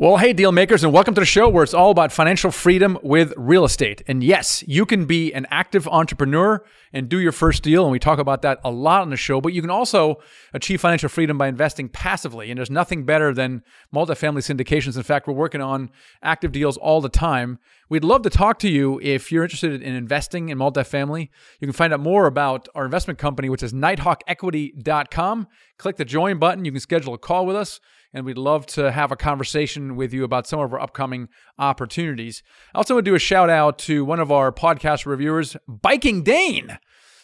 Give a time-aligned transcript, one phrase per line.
[0.00, 2.98] Well, hey, deal makers, and welcome to the show where it's all about financial freedom
[3.02, 4.00] with real estate.
[4.08, 7.82] And yes, you can be an active entrepreneur and do your first deal.
[7.82, 10.22] And we talk about that a lot on the show, but you can also
[10.54, 12.50] achieve financial freedom by investing passively.
[12.50, 13.62] And there's nothing better than
[13.94, 14.96] multifamily syndications.
[14.96, 15.90] In fact, we're working on
[16.22, 17.58] active deals all the time.
[17.90, 21.28] We'd love to talk to you if you're interested in investing in multifamily.
[21.60, 25.46] You can find out more about our investment company, which is nighthawkequity.com.
[25.76, 26.64] Click the join button.
[26.64, 27.80] You can schedule a call with us
[28.12, 31.28] and we'd love to have a conversation with you about some of our upcoming
[31.58, 32.42] opportunities.
[32.74, 36.22] I also want to do a shout out to one of our podcast reviewers, Biking
[36.22, 36.78] Dane.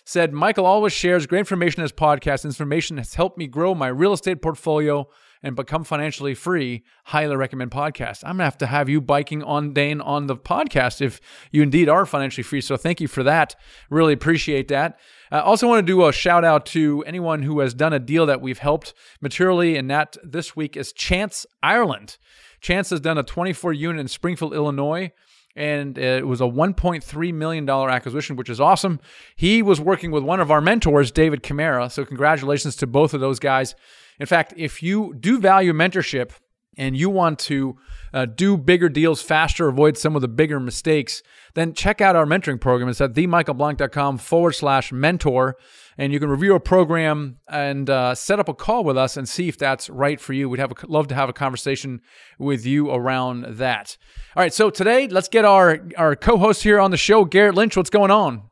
[0.05, 2.45] Said Michael always shares great information in his podcast.
[2.45, 5.09] Information has helped me grow my real estate portfolio
[5.43, 6.85] and become financially free.
[7.07, 8.23] Highly recommend podcast.
[8.23, 11.89] I'm gonna have to have you biking on Dane on the podcast if you indeed
[11.89, 12.61] are financially free.
[12.61, 13.57] So thank you for that.
[13.91, 14.99] Really appreciate that.
[15.31, 17.99] I uh, also want to do a shout out to anyone who has done a
[17.99, 22.19] deal that we've helped materially, and that this week is Chance Ireland.
[22.61, 25.13] Chance has done a 24 unit in Springfield, Illinois
[25.57, 29.01] and it was a $1.3 million acquisition, which is awesome.
[29.35, 31.89] He was working with one of our mentors, David Camara.
[31.89, 33.75] So, congratulations to both of those guys.
[34.21, 36.33] In fact, if you do value mentorship
[36.77, 37.77] and you want to
[38.13, 41.23] uh, do bigger deals faster, avoid some of the bigger mistakes,
[41.55, 42.89] then check out our mentoring program.
[42.89, 45.57] It's at themichaelblank.com forward slash mentor.
[45.99, 49.27] And you can review a program and uh, set up a call with us and
[49.27, 50.49] see if that's right for you.
[50.49, 52.03] We'd have a, love to have a conversation
[52.39, 53.97] with you around that.
[54.37, 57.79] All right, so today let's get our our co-host here on the show, Garrett Lynch.
[57.79, 58.43] What's going on?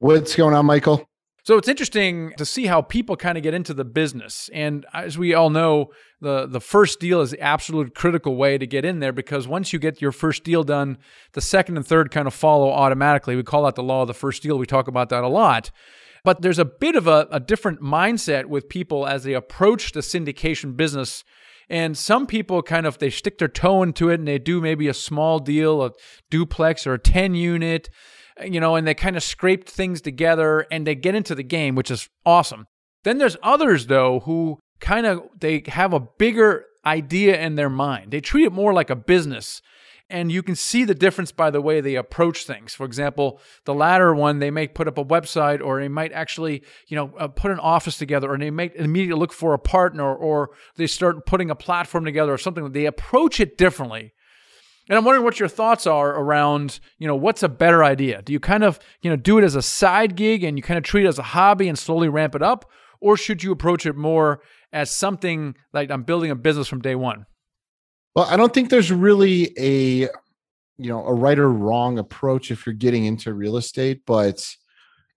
[0.00, 1.08] What's going on, Michael?
[1.48, 4.50] So it's interesting to see how people kind of get into the business.
[4.52, 8.66] And as we all know, the the first deal is the absolute critical way to
[8.66, 10.98] get in there because once you get your first deal done,
[11.32, 13.34] the second and third kind of follow automatically.
[13.34, 14.58] We call that the law of the first deal.
[14.58, 15.70] We talk about that a lot.
[16.22, 20.00] But there's a bit of a, a different mindset with people as they approach the
[20.00, 21.24] syndication business.
[21.70, 24.86] And some people kind of they stick their toe into it and they do maybe
[24.86, 25.92] a small deal, a
[26.28, 27.88] duplex or a 10 unit
[28.44, 31.74] you know, and they kind of scraped things together and they get into the game,
[31.74, 32.66] which is awesome.
[33.04, 38.10] Then there's others though who kind of they have a bigger idea in their mind.
[38.10, 39.62] They treat it more like a business.
[40.10, 42.72] And you can see the difference by the way they approach things.
[42.72, 46.62] For example, the latter one, they may put up a website or they might actually,
[46.86, 50.14] you know, uh, put an office together or they might immediately look for a partner
[50.14, 52.72] or they start putting a platform together or something.
[52.72, 54.14] They approach it differently
[54.88, 58.22] and I'm wondering what your thoughts are around, you know, what's a better idea?
[58.22, 60.78] Do you kind of, you know, do it as a side gig and you kind
[60.78, 62.70] of treat it as a hobby and slowly ramp it up?
[63.00, 64.40] Or should you approach it more
[64.72, 67.26] as something like I'm building a business from day one?
[68.16, 70.08] Well, I don't think there's really a,
[70.78, 74.44] you know, a right or wrong approach if you're getting into real estate, but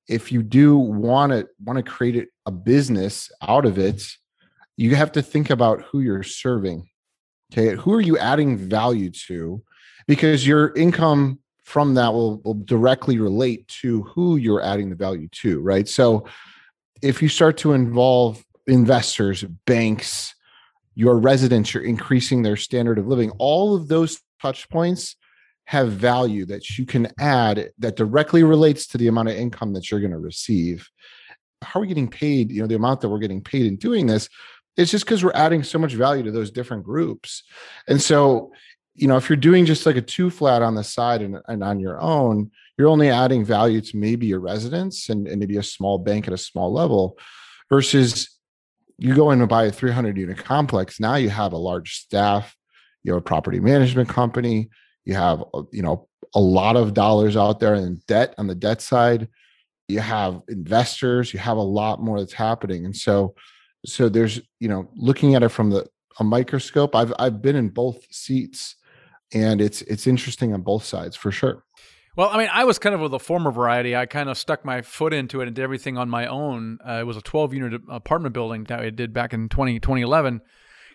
[0.07, 4.03] if you do want to want to create a business out of it,
[4.75, 6.89] you have to think about who you're serving
[7.51, 7.75] Okay.
[7.75, 9.61] Who are you adding value to?
[10.07, 15.27] Because your income from that will, will directly relate to who you're adding the value
[15.29, 15.87] to, right?
[15.87, 16.25] So
[17.01, 20.35] if you start to involve investors, banks,
[20.95, 25.15] your residents, you're increasing their standard of living, all of those touch points
[25.65, 29.89] have value that you can add that directly relates to the amount of income that
[29.89, 30.89] you're going to receive.
[31.61, 32.51] How are we getting paid?
[32.51, 34.27] You know, the amount that we're getting paid in doing this
[34.77, 37.43] it's just because we're adding so much value to those different groups.
[37.87, 38.51] And so,
[38.95, 41.63] you know, if you're doing just like a two flat on the side and, and
[41.63, 45.63] on your own, you're only adding value to maybe your residents and, and maybe a
[45.63, 47.17] small bank at a small level
[47.69, 48.37] versus
[48.97, 50.99] you go in and buy a 300 unit complex.
[50.99, 52.55] Now you have a large staff,
[53.03, 54.69] you have a property management company,
[55.05, 58.55] you have, uh, you know, a lot of dollars out there in debt on the
[58.55, 59.27] debt side.
[59.87, 62.85] You have investors, you have a lot more that's happening.
[62.85, 63.35] And so,
[63.85, 65.87] so there's you know looking at it from the
[66.19, 68.75] a microscope i've i've been in both seats
[69.33, 71.63] and it's it's interesting on both sides for sure
[72.17, 73.95] well, I mean, I was kind of of the former variety.
[73.95, 76.77] I kind of stuck my foot into it and did everything on my own.
[76.85, 80.41] Uh, it was a 12 unit apartment building that I did back in 20, 2011.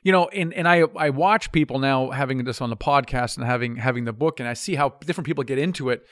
[0.03, 3.47] You know, and, and I I watch people now having this on the podcast and
[3.47, 6.03] having having the book, and I see how different people get into it.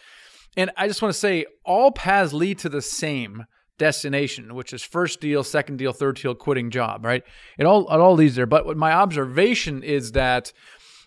[0.57, 3.45] And I just want to say, all paths lead to the same
[3.79, 7.23] destination, which is first deal, second deal, third deal, quitting job, right?
[7.59, 8.47] It all it all leads there.
[8.47, 10.53] But what my observation is that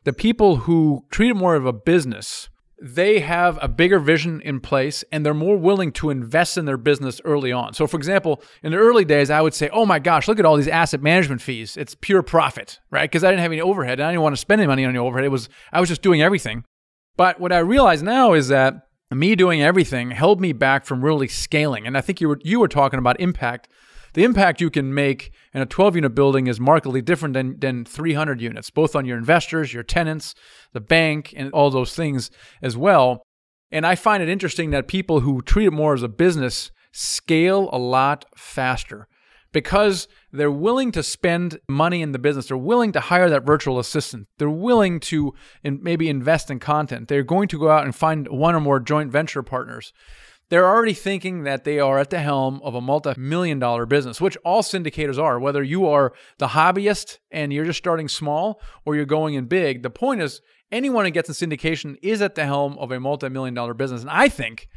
[0.04, 2.50] the people who treat it more of a business,
[2.82, 6.78] they have a bigger vision in place and they're more willing to invest in their
[6.78, 7.74] business early on.
[7.74, 10.46] So, for example, in the early days, I would say, oh my gosh, look at
[10.46, 11.76] all these asset management fees.
[11.76, 13.10] It's pure profit, right?
[13.10, 14.00] Because I didn't have any overhead.
[14.00, 15.26] And I didn't want to spend any money on any overhead.
[15.26, 16.64] It was, I was just doing everything.
[17.18, 21.28] But what I realize now is that me doing everything held me back from really
[21.28, 21.88] scaling.
[21.88, 23.70] And I think you were you were talking about impact.
[24.14, 27.86] the impact you can make in a 12 unit building is markedly different than, than
[27.86, 30.34] 300 units, both on your investors, your tenants,
[30.74, 32.32] the bank, and all those things
[32.62, 33.22] as well.
[33.72, 37.70] And I find it interesting that people who treat it more as a business scale
[37.72, 39.08] a lot faster
[39.52, 42.48] because they're willing to spend money in the business.
[42.48, 44.28] They're willing to hire that virtual assistant.
[44.38, 45.34] They're willing to
[45.64, 47.08] in, maybe invest in content.
[47.08, 49.94] They're going to go out and find one or more joint venture partners.
[50.50, 54.22] They're already thinking that they are at the helm of a multi million dollar business,
[54.22, 58.96] which all syndicators are, whether you are the hobbyist and you're just starting small or
[58.96, 59.84] you're going in big.
[59.84, 60.42] The point is,
[60.72, 64.02] anyone who gets in syndication is at the helm of a multi million dollar business.
[64.02, 64.70] And I think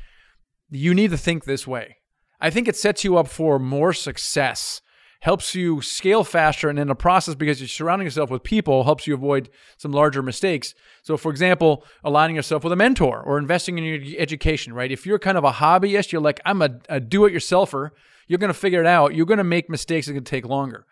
[0.70, 1.96] you need to think this way.
[2.40, 4.80] I think it sets you up for more success,
[5.20, 9.06] helps you scale faster, and in the process, because you're surrounding yourself with people, helps
[9.06, 10.74] you avoid some larger mistakes.
[11.02, 14.90] So, for example, aligning yourself with a mentor or investing in your education, right?
[14.90, 17.90] If you're kind of a hobbyist, you're like, I'm a, a do it yourselfer,
[18.30, 19.14] you're going to figure it out.
[19.14, 20.86] You're going to make mistakes it's going to take longer.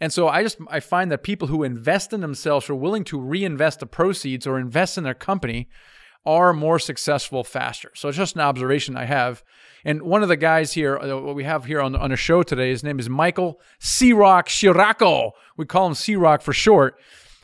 [0.00, 3.20] And so I just I find that people who invest in themselves are willing to
[3.20, 5.68] reinvest the proceeds or invest in their company
[6.26, 7.90] are more successful faster.
[7.94, 9.42] So it's just an observation I have.
[9.84, 12.42] And one of the guys here, uh, what we have here on, on the show
[12.42, 15.32] today, his name is Michael C Rock Scirocco.
[15.56, 16.96] We call him C Rock for short.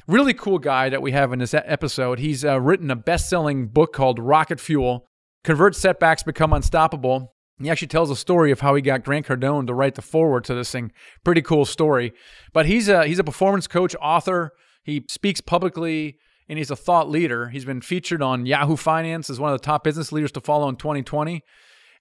[0.07, 2.19] Really cool guy that we have in this episode.
[2.19, 5.07] He's uh, written a best selling book called Rocket Fuel
[5.45, 7.35] Convert Setbacks, Become Unstoppable.
[7.61, 10.45] He actually tells a story of how he got Grant Cardone to write the foreword
[10.45, 10.93] to this thing.
[11.25, 12.15] Pretty cool story.
[12.55, 14.53] But he's a, he's a performance coach, author.
[14.83, 16.17] He speaks publicly
[16.51, 17.49] and he's a thought leader.
[17.49, 20.69] He's been featured on Yahoo Finance as one of the top business leaders to follow
[20.69, 21.45] in 2020.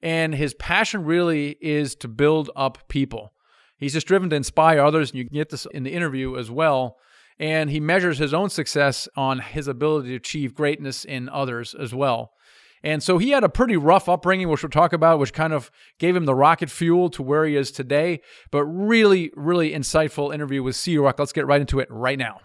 [0.02, 3.32] And his passion really is to build up people.
[3.78, 6.98] He's just driven to inspire others, and you get this in the interview as well.
[7.38, 11.94] And he measures his own success on his ability to achieve greatness in others as
[11.94, 12.34] well.
[12.82, 15.70] And so he had a pretty rough upbringing, which we'll talk about, which kind of
[16.00, 18.22] gave him the rocket fuel to where he is today.
[18.50, 21.20] But really, really insightful interview with C Rock.
[21.20, 22.40] Let's get right into it right now.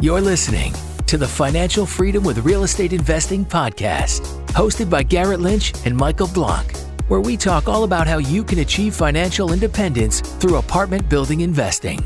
[0.00, 0.72] You're listening
[1.08, 6.28] to the Financial Freedom with Real Estate Investing podcast, hosted by Garrett Lynch and Michael
[6.28, 6.76] Blank,
[7.08, 12.00] where we talk all about how you can achieve financial independence through apartment building investing.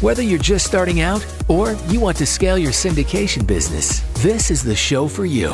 [0.00, 4.64] Whether you're just starting out or you want to scale your syndication business, this is
[4.64, 5.50] the show for you.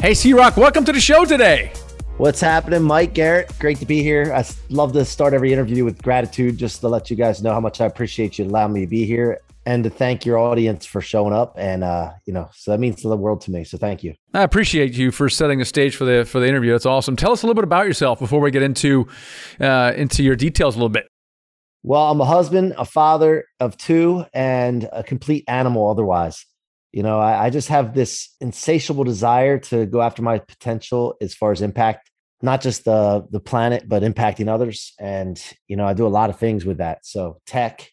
[0.00, 1.70] Hey, C Rock, welcome to the show today.
[2.16, 3.52] What's happening, Mike Garrett?
[3.58, 4.32] Great to be here.
[4.34, 7.60] I love to start every interview with gratitude, just to let you guys know how
[7.60, 11.00] much I appreciate you allowing me to be here and to thank your audience for
[11.00, 11.54] showing up.
[11.56, 13.64] And uh, you know, so that means the world to me.
[13.64, 14.14] So thank you.
[14.34, 16.72] I appreciate you for setting the stage for the for the interview.
[16.72, 17.16] That's awesome.
[17.16, 19.06] Tell us a little bit about yourself before we get into
[19.60, 21.06] uh, into your details a little bit.
[21.82, 25.88] Well, I'm a husband, a father of two, and a complete animal.
[25.88, 26.44] Otherwise,
[26.92, 31.34] you know, I, I just have this insatiable desire to go after my potential as
[31.34, 32.10] far as impact,
[32.42, 34.94] not just the the planet, but impacting others.
[34.98, 37.04] And you know, I do a lot of things with that.
[37.04, 37.90] So tech,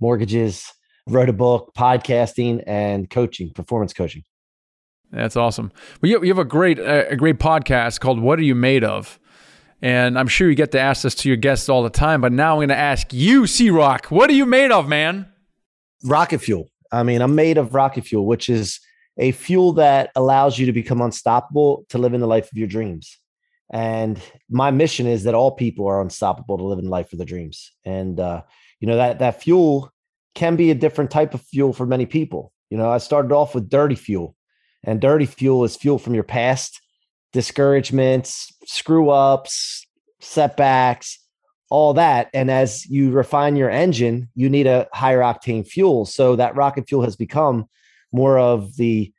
[0.00, 0.70] mortgages
[1.06, 4.24] wrote a book, podcasting, and coaching, performance coaching.
[5.10, 5.70] That's awesome.
[6.00, 8.84] Well, you, you have a great uh, a great podcast called "What Are You Made
[8.84, 9.18] Of,"
[9.80, 12.20] and I'm sure you get to ask this to your guests all the time.
[12.20, 15.28] But now I'm going to ask you, C Rock, what are you made of, man?
[16.04, 16.70] Rocket fuel.
[16.90, 18.80] I mean, I'm made of rocket fuel, which is
[19.16, 22.68] a fuel that allows you to become unstoppable to live in the life of your
[22.68, 23.18] dreams.
[23.72, 24.20] And
[24.50, 27.26] my mission is that all people are unstoppable to live in the life of their
[27.26, 27.72] dreams.
[27.84, 28.42] And uh,
[28.80, 29.92] you know that that fuel
[30.34, 32.52] can be a different type of fuel for many people.
[32.70, 34.36] You know, I started off with dirty fuel,
[34.82, 36.80] and dirty fuel is fuel from your past,
[37.32, 39.86] discouragements, screw ups,
[40.20, 41.18] setbacks,
[41.70, 42.28] all that.
[42.34, 46.06] And as you refine your engine, you need a higher octane fuel.
[46.06, 47.66] So that rocket fuel has become
[48.12, 49.12] more of the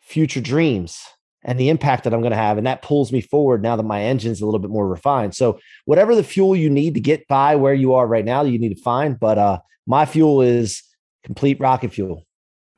[0.00, 1.02] future dreams
[1.44, 2.58] and the impact that I'm going to have.
[2.58, 5.34] And that pulls me forward now that my engine's a little bit more refined.
[5.34, 8.58] So whatever the fuel you need to get by where you are right now, you
[8.58, 9.18] need to find.
[9.18, 10.82] But uh, my fuel is
[11.24, 12.26] complete rocket fuel.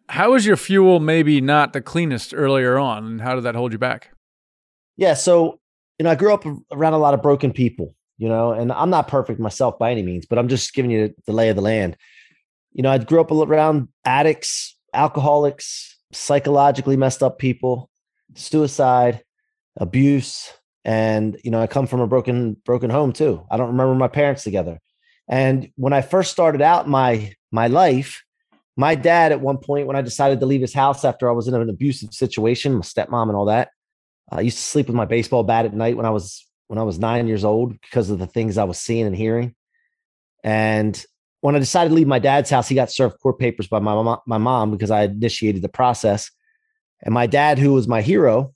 [0.09, 3.07] How was your fuel maybe not the cleanest earlier on?
[3.07, 4.11] And how did that hold you back?
[4.97, 5.15] Yeah.
[5.15, 5.61] So,
[5.99, 8.91] you know, I grew up around a lot of broken people, you know, and I'm
[8.91, 11.63] not perfect myself by any means, but I'm just giving you the lay of the
[11.63, 11.97] land.
[12.73, 17.90] You know, I grew up around addicts, alcoholics, psychologically messed up people,
[18.35, 19.23] suicide,
[19.77, 20.53] abuse.
[20.85, 23.45] And, you know, I come from a broken, broken home too.
[23.51, 24.81] I don't remember my parents together.
[25.29, 28.23] And when I first started out my my life,
[28.77, 31.47] my dad at one point when I decided to leave his house after I was
[31.47, 33.71] in an abusive situation, my stepmom and all that,
[34.33, 36.79] uh, I used to sleep with my baseball bat at night when I was when
[36.79, 39.55] I was 9 years old because of the things I was seeing and hearing.
[40.43, 41.03] And
[41.41, 43.95] when I decided to leave my dad's house, he got served court papers by my
[43.95, 46.31] mom, my mom because I initiated the process.
[47.03, 48.55] And my dad, who was my hero,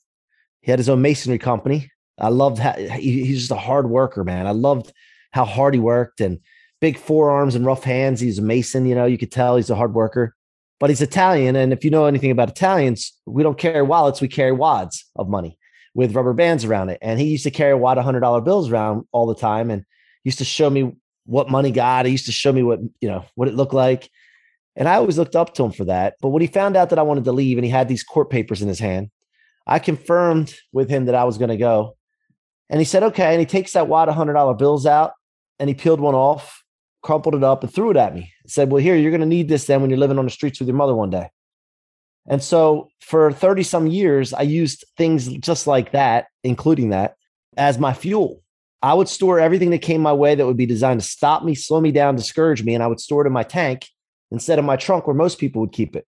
[0.61, 4.25] he had his own masonry company I loved how he, he's just a hard worker,
[4.25, 4.47] man.
[4.47, 4.93] I loved
[5.33, 6.39] how hard he worked and
[6.81, 8.21] big forearms and rough hands.
[8.21, 10.35] He's a mason, you know, you could tell he's a hard worker,
[10.79, 11.57] but he's Italian.
[11.57, 15.29] And if you know anything about Italians, we don't carry wallets, we carry wads of
[15.29, 15.59] money
[15.95, 16.99] with rubber bands around it.
[17.03, 19.71] And he used to carry a wad of hundred dollar bills around all the time
[19.71, 19.85] and
[20.23, 20.93] used to show me
[21.27, 22.07] what money got.
[22.07, 24.09] He used to show me what, you know, what it looked like.
[24.77, 26.15] And I always looked up to him for that.
[26.21, 28.31] But when he found out that I wanted to leave and he had these court
[28.31, 29.11] papers in his hand,
[29.67, 31.97] I confirmed with him that I was going to go.
[32.69, 33.33] And he said, okay.
[33.33, 35.13] And he takes that wad of $100 bills out
[35.59, 36.65] and he peeled one off,
[37.03, 38.33] crumpled it up, and threw it at me.
[38.47, 40.59] Said, well, here, you're going to need this then when you're living on the streets
[40.59, 41.31] with your mother one day.
[42.27, 47.17] And so for 30 some years, I used things just like that, including that,
[47.57, 48.43] as my fuel.
[48.83, 51.55] I would store everything that came my way that would be designed to stop me,
[51.55, 53.89] slow me down, discourage me, and I would store it in my tank
[54.31, 56.07] instead of my trunk where most people would keep it.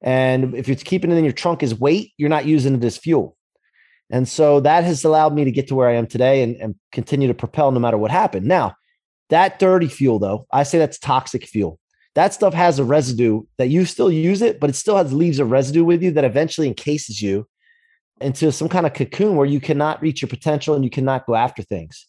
[0.00, 2.96] And if you're keeping it in your trunk as weight, you're not using it as
[2.96, 3.36] fuel.
[4.10, 6.74] And so that has allowed me to get to where I am today and, and
[6.92, 8.46] continue to propel no matter what happened.
[8.46, 8.74] Now,
[9.28, 11.78] that dirty fuel, though, I say that's toxic fuel.
[12.14, 15.38] That stuff has a residue that you still use it, but it still has leaves
[15.38, 17.46] a residue with you that eventually encases you
[18.20, 21.34] into some kind of cocoon where you cannot reach your potential and you cannot go
[21.34, 22.06] after things.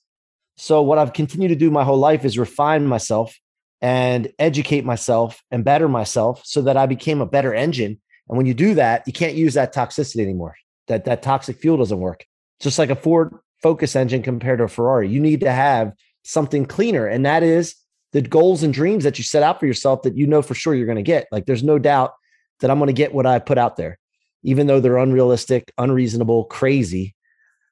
[0.57, 3.35] So, what I've continued to do my whole life is refine myself
[3.81, 7.99] and educate myself and better myself so that I became a better engine.
[8.27, 10.55] And when you do that, you can't use that toxicity anymore.
[10.87, 12.25] That that toxic fuel doesn't work.
[12.59, 15.93] Just like a Ford Focus engine compared to a Ferrari, you need to have
[16.23, 17.75] something cleaner, and that is
[18.11, 20.73] the goals and dreams that you set out for yourself that you know for sure
[20.73, 21.27] you're going to get.
[21.31, 22.13] Like there's no doubt
[22.59, 23.99] that I'm going to get what I put out there,
[24.43, 27.15] even though they're unrealistic, unreasonable, crazy.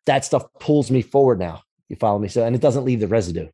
[0.06, 1.64] That stuff pulls me forward now.
[1.90, 2.28] You follow me?
[2.28, 3.48] So, and it doesn't leave the residue.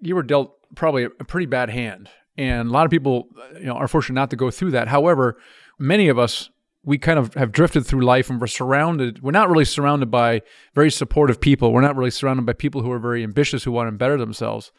[0.00, 2.08] You were dealt probably a pretty bad hand.
[2.36, 4.88] And a lot of people, you know, are fortunate not to go through that.
[4.88, 5.36] However,
[5.78, 6.50] many of us,
[6.84, 9.22] we kind of have drifted through life and we're surrounded.
[9.22, 10.42] We're not really surrounded by
[10.74, 11.72] very supportive people.
[11.72, 14.72] We're not really surrounded by people who are very ambitious, who want to better themselves.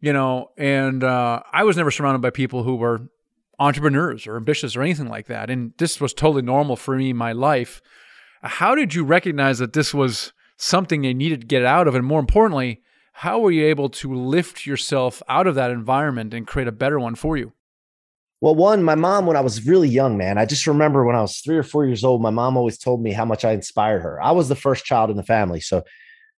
[0.00, 3.10] You know, and uh, I was never surrounded by people who were
[3.58, 5.50] entrepreneurs or ambitious or anything like that.
[5.50, 7.82] And this was totally normal for me in my life.
[8.42, 11.94] How did you recognize that this was something they needed to get out of?
[11.94, 12.80] And more importantly,
[13.12, 16.98] how were you able to lift yourself out of that environment and create a better
[16.98, 17.52] one for you?
[18.40, 21.20] Well, one, my mom, when I was really young, man, I just remember when I
[21.20, 24.00] was three or four years old, my mom always told me how much I inspired
[24.00, 24.22] her.
[24.22, 25.60] I was the first child in the family.
[25.60, 25.82] So,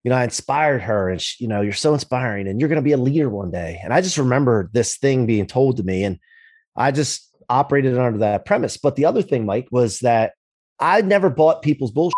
[0.04, 2.78] you know, I inspired her and, she, you know, you're so inspiring and you're going
[2.78, 3.80] to be a leader one day.
[3.84, 6.04] And I just remember this thing being told to me.
[6.04, 6.18] And
[6.76, 8.78] I just operated under that premise.
[8.78, 10.34] But the other thing, Mike, was that
[10.80, 12.16] I never bought people's bullshit.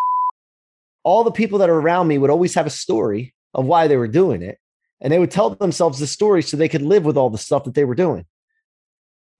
[1.03, 3.97] All the people that are around me would always have a story of why they
[3.97, 4.59] were doing it.
[5.01, 7.65] And they would tell themselves the story so they could live with all the stuff
[7.65, 8.25] that they were doing.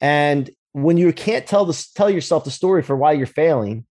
[0.01, 3.85] And when you can't tell the tell yourself the story for why you're failing,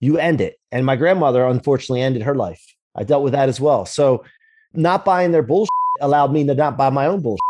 [0.00, 0.56] you end it.
[0.70, 2.62] And my grandmother unfortunately ended her life.
[2.94, 3.86] I dealt with that as well.
[3.86, 4.24] So
[4.74, 7.40] not buying their bullshit allowed me to not buy my own bullshit.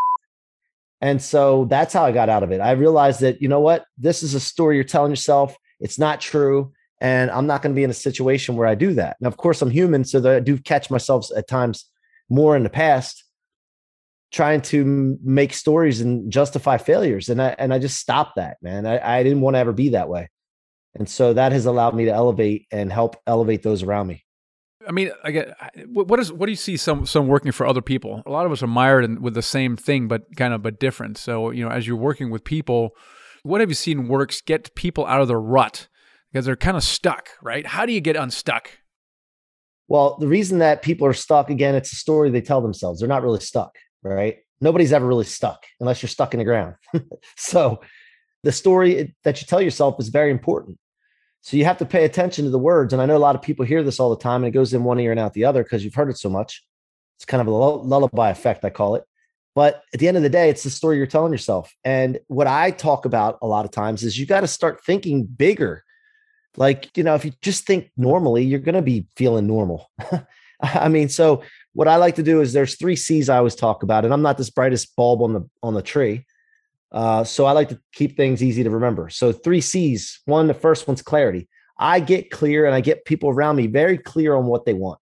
[1.01, 2.61] And so that's how I got out of it.
[2.61, 3.85] I realized that, you know what?
[3.99, 5.57] This is a story you're telling yourself.
[5.81, 6.73] It's not true.
[7.01, 9.17] And I'm not going to be in a situation where I do that.
[9.21, 10.05] Now, of course, I'm human.
[10.05, 11.85] So that I do catch myself at times
[12.29, 13.25] more in the past
[14.33, 18.87] trying to make stories and justify failures and i and i just stopped that man
[18.87, 20.29] i, I didn't want to ever be that way
[20.97, 24.25] and so that has allowed me to elevate and help elevate those around me
[24.87, 27.81] I mean, I get what is what do you see some some working for other
[27.81, 28.23] people?
[28.27, 30.79] A lot of us are mired in, with the same thing, but kind of but
[30.79, 31.17] different.
[31.17, 32.91] So you know, as you're working with people,
[33.43, 35.89] what have you seen works get people out of the rut
[36.31, 37.67] because they're kind of stuck, right?
[37.67, 38.71] How do you get unstuck?
[39.89, 43.01] Well, the reason that people are stuck again, it's a story they tell themselves.
[43.01, 44.39] They're not really stuck, right?
[44.61, 46.77] Nobody's ever really stuck unless you're stuck in the ground.
[47.37, 47.81] so
[48.45, 50.79] the story that you tell yourself is very important.
[51.43, 52.95] So you have to pay attention to the words.
[52.95, 54.73] And I know a lot of people hear this all the time and it goes
[54.73, 56.65] in one ear and out the other because you've heard it so much.
[57.19, 59.05] It's kind of a lullaby effect, I call it.
[59.55, 61.73] But at the end of the day, it's the story you're telling yourself.
[61.85, 65.25] And what I talk about a lot of times is you got to start thinking
[65.25, 65.85] bigger
[66.57, 69.91] like, you know, if you just think normally, you're going to be feeling normal.
[70.63, 71.43] I mean, so
[71.73, 74.23] what I like to do is there's three C's I always talk about, and I'm
[74.23, 76.27] not this brightest bulb on the on the tree.
[76.93, 79.11] Uh, so I like to keep things easy to remember.
[79.11, 80.21] So three C's.
[80.27, 81.49] One, the first one's clarity.
[81.77, 85.01] I get clear and I get people around me very clear on what they want.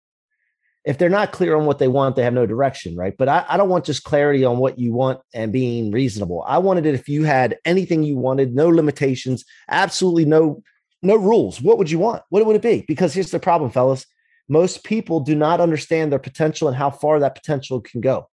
[0.85, 3.13] If they're not clear on what they want, they have no direction, right?
[3.15, 6.43] But I, I don't want just clarity on what you want and being reasonable.
[6.47, 10.63] I wanted it if you had anything you wanted, no limitations, absolutely no
[11.01, 11.61] no rules.
[11.61, 12.23] What would you want?
[12.29, 12.83] What would it be?
[12.87, 14.05] Because here's the problem, fellas.
[14.49, 18.29] Most people do not understand their potential and how far that potential can go.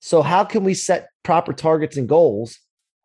[0.00, 2.58] So, how can we set proper targets and goals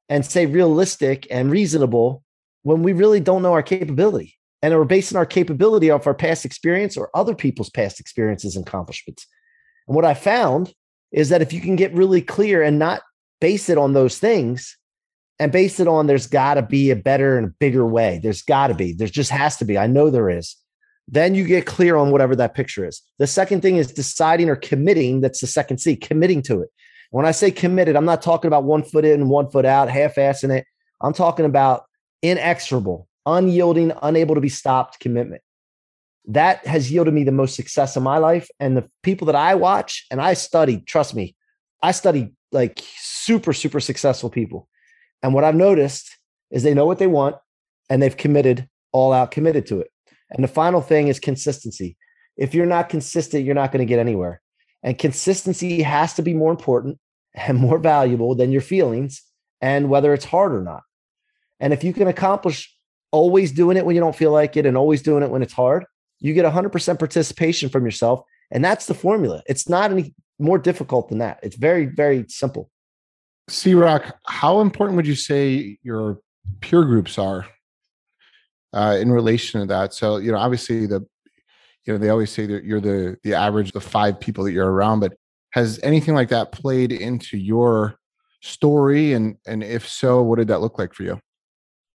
[0.10, 2.24] and say realistic and reasonable
[2.62, 4.38] when we really don't know our capability?
[4.64, 8.66] and we're basing our capability off our past experience or other people's past experiences and
[8.66, 9.28] accomplishments.
[9.88, 10.74] And what I found
[11.12, 13.02] is that if you can get really clear and not
[13.42, 14.78] base it on those things
[15.40, 18.20] and base it on there's got to be a better and a bigger way.
[18.22, 18.94] There's got to be.
[18.94, 19.78] There just has to be.
[19.78, 20.56] I know there is.
[21.08, 23.02] Then you get clear on whatever that picture is.
[23.20, 25.22] The second thing is deciding or committing.
[25.22, 26.70] That's the second C, committing to it.
[27.12, 30.16] When I say committed, I'm not talking about one foot in, one foot out, half
[30.16, 30.66] assing it.
[31.02, 31.84] I'm talking about
[32.22, 35.42] inexorable, unyielding, unable to be stopped commitment.
[36.28, 38.48] That has yielded me the most success in my life.
[38.60, 41.36] And the people that I watch and I study, trust me,
[41.82, 44.70] I study like super, super successful people.
[45.24, 46.18] And what I've noticed
[46.52, 47.38] is they know what they want
[47.90, 49.88] and they've committed all out, committed to it.
[50.30, 51.98] And the final thing is consistency.
[52.38, 54.42] If you're not consistent, you're not going to get anywhere.
[54.84, 57.00] And consistency has to be more important
[57.34, 59.24] and more valuable than your feelings
[59.62, 60.82] and whether it's hard or not.
[61.60, 62.76] And if you can accomplish
[63.12, 65.54] always doing it when you don't feel like it and always doing it when it's
[65.54, 65.86] hard,
[66.20, 68.22] you get 100% participation from yourself.
[68.52, 69.42] And that's the formula.
[69.48, 71.40] It's not any more difficult than that.
[71.44, 72.70] It's very, very simple.
[73.50, 76.20] C Rock, how important would you say your
[76.62, 77.46] peer groups are
[78.74, 79.94] uh, in relation to that?
[79.94, 81.06] So, you know, obviously the,
[81.86, 84.72] you know, they always say that you're the the average of five people that you're
[84.72, 85.14] around, but
[85.52, 88.00] has anything like that played into your
[88.42, 89.14] story?
[89.14, 91.20] And and if so, what did that look like for you?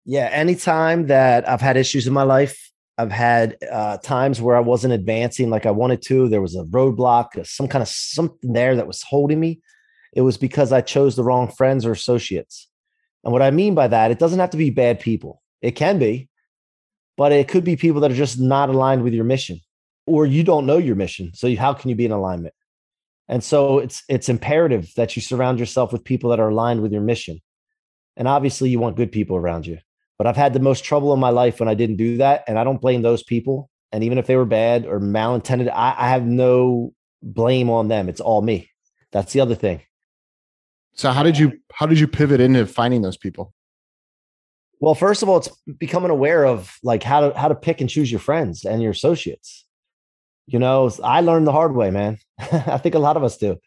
[0.06, 4.62] Yeah, anytime that I've had issues in my life, I've had uh, times where I
[4.62, 6.30] wasn't advancing like I wanted to.
[6.30, 9.62] There was a roadblock, uh, some kind of something there that was holding me.
[10.16, 12.70] It was because I chose the wrong friends or associates.
[13.24, 15.42] And what I mean by that, it doesn't have to be bad people.
[15.62, 16.30] It can be,
[17.18, 19.60] but it could be people that are just not aligned with your mission
[20.06, 21.32] or you don't know your mission.
[21.34, 22.54] So how can you be in alignment?
[23.28, 26.92] And so it's it's imperative that you surround yourself with people that are aligned with
[26.92, 27.42] your mission.
[28.16, 29.80] And obviously you want good people around you.
[30.18, 32.44] But I've had the most trouble in my life when I didn't do that.
[32.48, 33.70] And I don't blame those people.
[33.92, 38.08] And even if they were bad or malintended, I, I have no blame on them.
[38.08, 38.70] It's all me.
[39.12, 39.82] That's the other thing.
[40.96, 43.54] So how did you how did you pivot into finding those people?
[44.80, 47.90] Well, first of all, it's becoming aware of like how to how to pick and
[47.90, 49.66] choose your friends and your associates.
[50.48, 52.18] You know, I learned the hard way, man.
[52.40, 53.58] I think a lot of us do.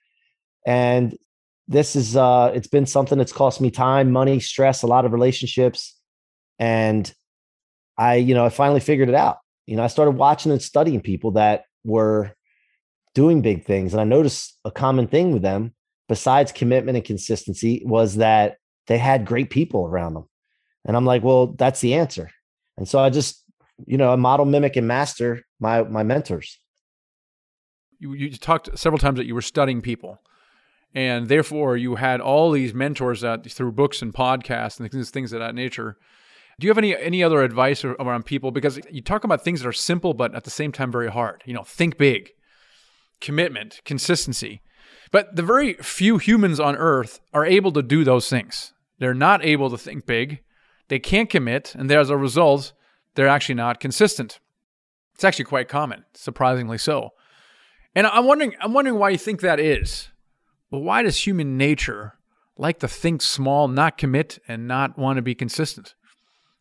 [0.66, 1.16] And
[1.66, 5.12] this is uh it's been something that's cost me time, money, stress, a lot of
[5.12, 5.94] relationships.
[6.59, 7.12] And
[7.96, 9.38] I, you know, I finally figured it out.
[9.66, 12.33] You know, I started watching and studying people that were
[13.14, 13.92] doing big things.
[13.92, 15.74] And I noticed a common thing with them,
[16.09, 20.29] besides commitment and consistency, was that they had great people around them.
[20.85, 22.31] And I'm like, well, that's the answer.
[22.77, 23.44] And so I just,
[23.87, 26.59] you know, model, mimic, and master my my mentors.
[28.01, 30.21] You, you talked several times that you were studying people
[30.94, 35.33] and therefore you had all these mentors that through books and podcasts and things, things
[35.33, 35.97] of that nature
[36.59, 39.68] do you have any any other advice around people because you talk about things that
[39.68, 42.31] are simple but at the same time very hard you know think big
[43.21, 44.62] commitment consistency
[45.11, 48.73] but the very few humans on earth are able to do those things.
[48.99, 50.40] They're not able to think big.
[50.88, 52.73] They can't commit and as a result
[53.14, 54.38] they're actually not consistent.
[55.14, 57.11] It's actually quite common surprisingly so.
[57.94, 60.09] And i'm wondering i'm wondering why you think that is.
[60.71, 62.14] Well, why does human nature
[62.57, 65.94] like to think small, not commit, and not want to be consistent?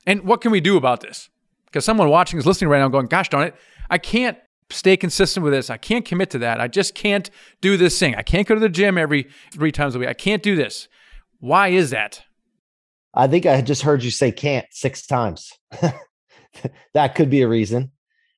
[0.06, 1.30] And what can we do about this?
[1.66, 3.56] Because someone watching is listening right now going, gosh darn it,
[3.90, 4.38] I can't
[4.70, 5.70] stay consistent with this.
[5.70, 6.60] I can't commit to that.
[6.60, 7.30] I just can't
[7.62, 8.16] do this thing.
[8.16, 10.10] I can't go to the gym every three times a week.
[10.10, 10.88] I can't do this.
[11.40, 12.24] Why is that?
[13.14, 15.52] I think I just heard you say can't six times.
[16.94, 17.92] that could be a reason.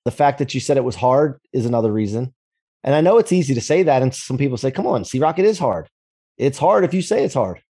[0.05, 2.33] The fact that you said it was hard is another reason.
[2.83, 4.01] And I know it's easy to say that.
[4.01, 5.89] And some people say, come on, C Rock, it is hard.
[6.37, 7.61] It's hard if you say it's hard.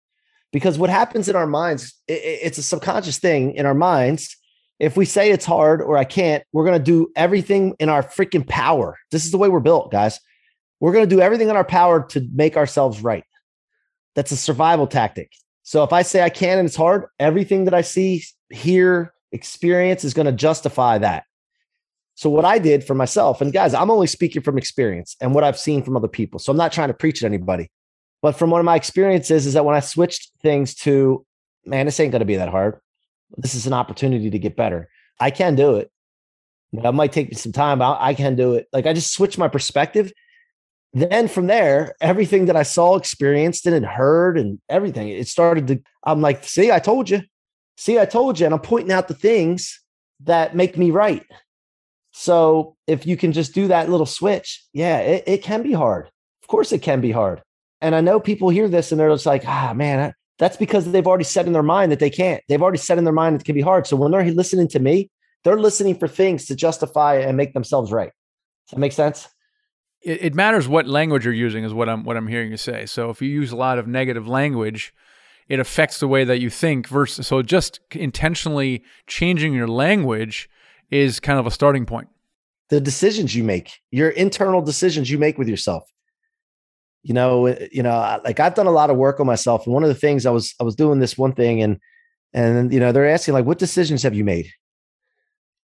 [0.52, 4.36] Because what happens in our minds, it's a subconscious thing in our minds.
[4.80, 8.02] If we say it's hard or I can't, we're going to do everything in our
[8.02, 8.98] freaking power.
[9.12, 10.20] This is the way we're built, guys.
[10.80, 13.26] We're going to do everything in our power to make ourselves right.
[14.16, 15.32] That's a survival tactic.
[15.64, 20.04] So if I say I can and it's hard, everything that I see, hear, experience
[20.04, 21.26] is going to justify that.
[22.16, 25.44] So what I did for myself, and guys, I'm only speaking from experience and what
[25.44, 26.40] I've seen from other people.
[26.40, 27.70] So I'm not trying to preach at anybody.
[28.22, 31.26] But from one of my experiences is that when I switched things to,
[31.66, 32.80] man, this ain't going to be that hard.
[33.38, 34.90] This is an opportunity to get better.
[35.20, 35.92] I can do it.
[36.72, 38.68] It might take me some time, but I can do it.
[38.72, 40.12] Like I just switched my perspective.
[40.94, 45.82] Then from there, everything that I saw, experienced, and heard, and everything, it started to.
[46.04, 47.22] I'm like, see, I told you.
[47.78, 48.46] See, I told you.
[48.46, 49.82] And I'm pointing out the things
[50.22, 51.26] that make me right.
[52.12, 56.08] So if you can just do that little switch, yeah, it, it can be hard.
[56.42, 57.42] Of course, it can be hard.
[57.82, 61.06] And I know people hear this and they're just like, ah, man, that's because they've
[61.06, 62.42] already set in their mind that they can't.
[62.48, 63.86] They've already set in their mind it can be hard.
[63.86, 65.12] So when they're listening to me
[65.44, 68.12] they're listening for things to justify and make themselves right.
[68.68, 69.28] Does that make sense?
[70.02, 72.86] It, it matters what language you're using, is what I'm what I'm hearing you say.
[72.86, 74.94] So if you use a lot of negative language,
[75.48, 76.88] it affects the way that you think.
[76.88, 80.50] Versus, so just intentionally changing your language
[80.90, 82.10] is kind of a starting point.
[82.70, 85.90] The decisions you make, your internal decisions you make with yourself.
[87.04, 89.74] You know, eh, you know, like I've done a lot of work on myself, and
[89.74, 91.80] one of the things I was I was doing this one thing, and
[92.34, 94.52] and you know they're asking like, what decisions have you made?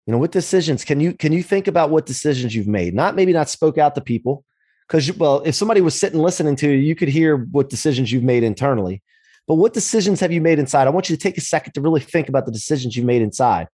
[0.06, 2.94] You know, what decisions can you can you think about what decisions you've made?
[2.94, 4.44] Not maybe not spoke out to people,
[4.86, 8.22] because well, if somebody was sitting listening to you, you could hear what decisions you've
[8.22, 9.02] made internally.
[9.48, 10.86] But what decisions have you made inside?
[10.86, 13.22] I want you to take a second to really think about the decisions you made
[13.22, 13.68] inside.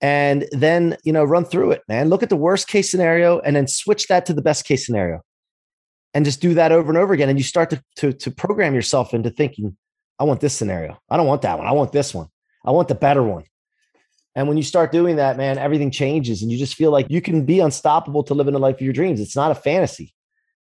[0.00, 2.10] And then, you know, run through it, man.
[2.10, 5.22] Look at the worst case scenario and then switch that to the best case scenario.
[6.14, 7.28] And just do that over and over again.
[7.28, 9.76] And you start to, to, to program yourself into thinking,
[10.18, 10.98] I want this scenario.
[11.10, 11.66] I don't want that one.
[11.66, 12.28] I want this one.
[12.64, 13.44] I want the better one.
[14.36, 17.20] And when you start doing that, man, everything changes and you just feel like you
[17.20, 19.20] can be unstoppable to live in the life of your dreams.
[19.20, 20.14] It's not a fantasy.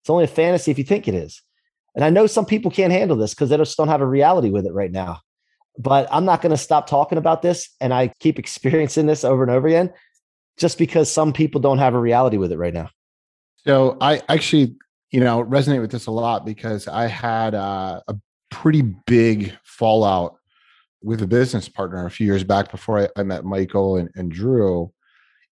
[0.01, 1.41] It's only a fantasy if you think it is.
[1.95, 4.49] And I know some people can't handle this because they just don't have a reality
[4.49, 5.19] with it right now.
[5.77, 7.69] But I'm not going to stop talking about this.
[7.79, 9.93] And I keep experiencing this over and over again
[10.57, 12.89] just because some people don't have a reality with it right now.
[13.65, 14.75] So I actually,
[15.11, 18.15] you know, resonate with this a lot because I had uh, a
[18.49, 20.35] pretty big fallout
[21.03, 24.31] with a business partner a few years back before I, I met Michael and, and
[24.31, 24.91] Drew.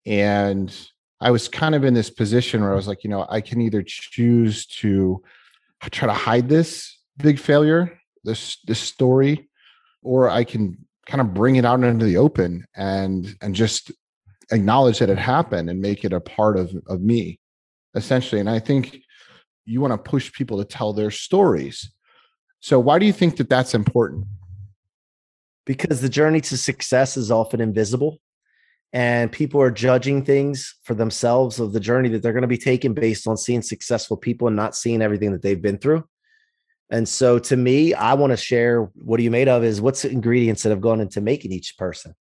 [0.05, 0.75] And
[1.21, 3.61] I was kind of in this position where I was like, you know, I can
[3.61, 5.23] either choose to
[5.91, 9.49] try to hide this big failure, this this story,
[10.03, 13.93] or I can kind of bring it out into the open and and just
[14.53, 17.39] acknowledge that it happened and make it a part of of me,
[17.95, 18.41] essentially.
[18.41, 18.99] And I think
[19.67, 21.91] you want to push people to tell their stories.
[22.61, 24.25] So why do you think that that's important?
[25.67, 28.21] Because the journey to success is often invisible
[28.93, 32.57] and people are judging things for themselves of the journey that they're going to be
[32.57, 36.05] taking based on seeing successful people and not seeing everything that they've been through.
[36.89, 40.03] And so to me, I want to share what are you made of is what's
[40.03, 42.15] the ingredients that have gone into making each person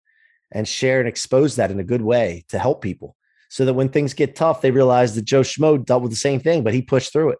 [0.54, 3.18] and share and expose that in a good way to help people
[3.54, 6.40] so that when things get tough, they realize that Joe Schmo dealt with the same
[6.40, 7.40] thing, but he pushed through it.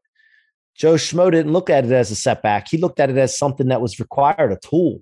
[0.76, 2.68] Joe Schmo didn't look at it as a setback.
[2.68, 5.02] He looked at it as something that was required, a tool,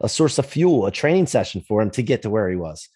[0.00, 2.88] a source of fuel, a training session for him to get to where he was.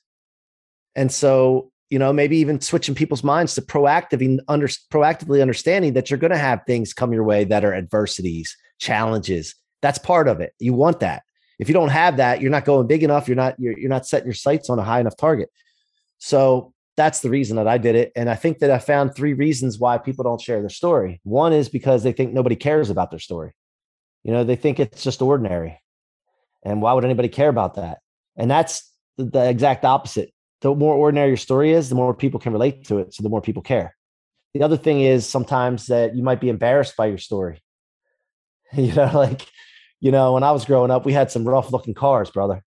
[0.95, 6.09] And so, you know, maybe even switching people's minds to proactively, under, proactively understanding that
[6.09, 9.57] you're going to have things come your way that are adversities, challenges.
[9.83, 10.53] That's part of it.
[10.61, 11.25] You want that.
[11.59, 13.27] If you don't have that, you're not going big enough.
[13.27, 15.51] You're not you're, you're not setting your sights on a high enough target.
[16.19, 18.13] So that's the reason that I did it.
[18.17, 21.21] And I think that I found three reasons why people don't share their story.
[21.25, 23.53] One is because they think nobody cares about their story.
[24.25, 25.81] You know, they think it's just ordinary.
[26.65, 27.99] And why would anybody care about that?
[28.37, 32.53] And that's the, exact opposite the more ordinary your story is, the more people can
[32.53, 33.15] relate to it.
[33.15, 33.95] So the more people care.
[34.55, 37.63] The other thing is sometimes that you might be embarrassed by your story.
[38.73, 39.47] you know, like,
[40.01, 42.63] you know, when I was growing up, we had some rough looking cars, brother.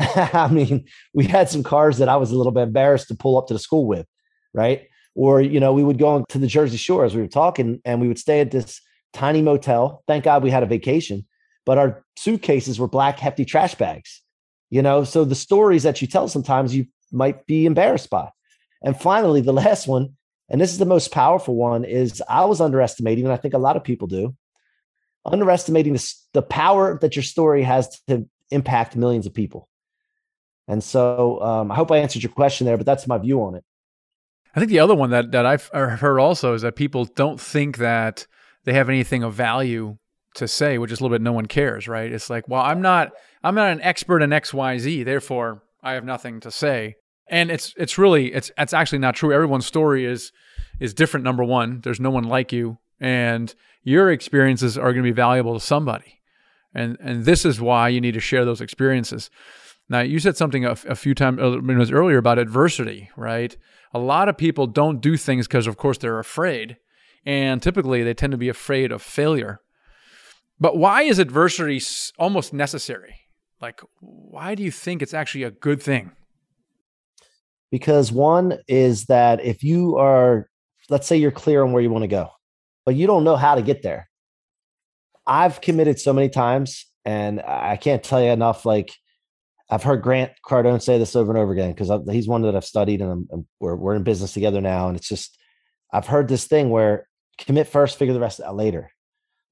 [0.16, 3.36] I mean, we had some cars that I was a little bit embarrassed to pull
[3.36, 4.06] up to the school with,
[4.54, 4.88] right?
[5.14, 8.00] Or, you know, we would go to the Jersey Shore as we were talking and
[8.00, 8.80] we would stay at this
[9.12, 10.02] tiny motel.
[10.06, 11.26] Thank God we had a vacation,
[11.66, 14.22] but our suitcases were black, hefty trash bags.
[14.70, 18.30] You know, so the stories that you tell sometimes you might be embarrassed by.
[18.82, 20.16] And finally, the last one,
[20.48, 23.58] and this is the most powerful one, is I was underestimating, and I think a
[23.58, 24.34] lot of people do,
[25.26, 29.68] underestimating the, the power that your story has to impact millions of people.
[30.70, 33.54] And so um, I hope I answered your question there, but that's my view on
[33.54, 33.64] it.
[34.54, 37.78] I think the other one that, that I've heard also is that people don't think
[37.78, 38.26] that
[38.64, 39.96] they have anything of value
[40.34, 42.10] to say, which is a little bit no one cares, right?
[42.10, 43.10] It's like, well, I'm not
[43.42, 46.96] I'm not an expert in XYZ, therefore I have nothing to say
[47.30, 49.32] and it's it's really it's it's actually not true.
[49.32, 50.32] Everyone's story is
[50.80, 51.24] is different.
[51.24, 55.54] Number one, there's no one like you, and your experiences are going to be valuable
[55.54, 56.20] to somebody,
[56.74, 59.30] and and this is why you need to share those experiences.
[59.90, 61.40] Now, you said something a, a few times
[61.90, 63.54] earlier about adversity, right?
[63.92, 66.78] A lot of people don't do things because, of course, they're afraid,
[67.26, 69.60] and typically they tend to be afraid of failure.
[70.58, 71.82] But why is adversity
[72.18, 73.16] almost necessary?
[73.60, 76.12] Like, why do you think it's actually a good thing?
[77.70, 80.48] because one is that if you are
[80.88, 82.28] let's say you're clear on where you want to go
[82.84, 84.08] but you don't know how to get there
[85.26, 88.92] i've committed so many times and i can't tell you enough like
[89.70, 92.64] i've heard grant cardone say this over and over again because he's one that i've
[92.64, 95.38] studied and I'm, I'm, we're, we're in business together now and it's just
[95.92, 98.90] i've heard this thing where commit first figure the rest out later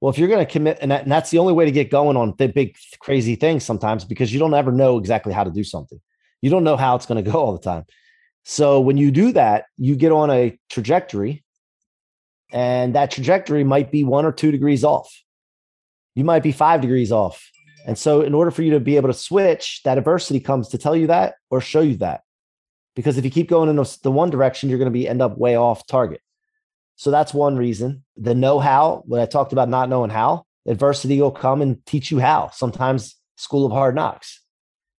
[0.01, 1.91] well if you're going to commit and, that, and that's the only way to get
[1.91, 5.51] going on the big crazy things sometimes because you don't ever know exactly how to
[5.51, 6.01] do something
[6.41, 7.85] You don't know how it's going to go all the time.
[8.45, 11.45] So when you do that, you get on a trajectory,
[12.51, 15.23] and that trajectory might be one or two degrees off.
[16.15, 17.51] You might be five degrees off.
[17.87, 20.79] And so, in order for you to be able to switch, that adversity comes to
[20.79, 22.23] tell you that or show you that.
[22.95, 25.39] Because if you keep going in the one direction, you're going to be end up
[25.39, 26.21] way off target.
[26.97, 28.05] So that's one reason.
[28.17, 32.11] The know how, when I talked about not knowing how, adversity will come and teach
[32.11, 32.51] you how.
[32.53, 34.43] Sometimes school of hard knocks.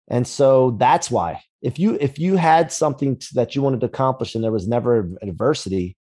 [0.07, 4.35] And so that's why if you if you had something that you wanted to accomplish
[4.35, 5.97] and there was never adversity,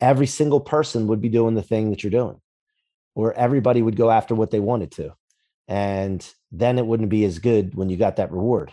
[0.00, 2.40] every single person would be doing the thing that you're doing,
[3.14, 5.14] or everybody would go after what they wanted to,
[5.68, 8.72] and then it wouldn't be as good when you got that reward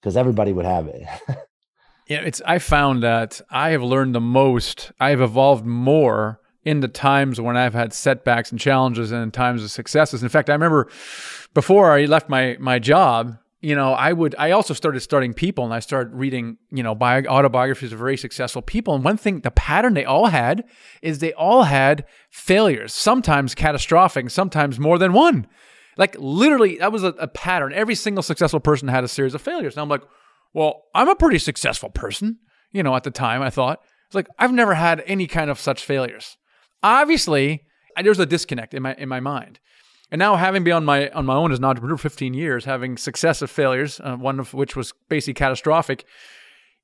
[0.00, 1.06] because everybody would have it.
[2.08, 4.92] yeah, it's I found that I have learned the most.
[5.00, 9.62] I have evolved more in the times when I've had setbacks and challenges and times
[9.62, 10.22] of successes.
[10.22, 10.88] In fact, I remember
[11.54, 15.64] before I left my my job, you know, I would, I also started studying people
[15.64, 18.94] and I started reading, you know, bio, autobiographies of very successful people.
[18.94, 20.64] And one thing, the pattern they all had
[21.02, 25.46] is they all had failures, sometimes catastrophic, sometimes more than one.
[25.96, 27.72] Like literally, that was a, a pattern.
[27.72, 29.74] Every single successful person had a series of failures.
[29.74, 30.02] And I'm like,
[30.52, 32.38] well, I'm a pretty successful person,
[32.72, 33.80] you know, at the time I thought.
[34.06, 36.36] It's like, I've never had any kind of such failures.
[36.82, 37.64] Obviously,
[38.00, 39.58] there's a disconnect in my in my mind.
[40.10, 42.64] And now, having been on my on my own as an entrepreneur for 15 years,
[42.64, 46.04] having successive failures, uh, one of which was basically catastrophic,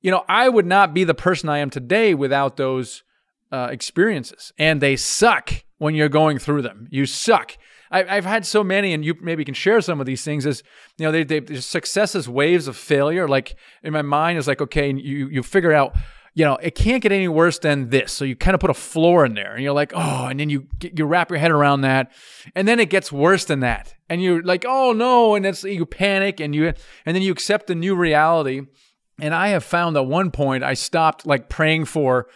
[0.01, 3.03] you know, I would not be the person I am today without those
[3.51, 4.51] uh, experiences.
[4.57, 6.87] And they suck when you're going through them.
[6.91, 7.57] You suck.
[8.01, 10.45] I, have had so many, and you maybe can share some of these things.
[10.45, 10.63] Is
[10.97, 13.27] you know, they, they successes waves of failure.
[13.27, 15.95] Like in my mind, is like okay, you you figure out
[16.35, 18.11] you know, it can't get any worse than this.
[18.11, 20.49] So you kind of put a floor in there and you're like, oh, and then
[20.49, 22.11] you you wrap your head around that.
[22.55, 23.93] And then it gets worse than that.
[24.09, 26.73] And you're like, oh no, and it's you panic and you
[27.05, 28.61] and then you accept the new reality.
[29.19, 32.27] And I have found at one point I stopped like praying for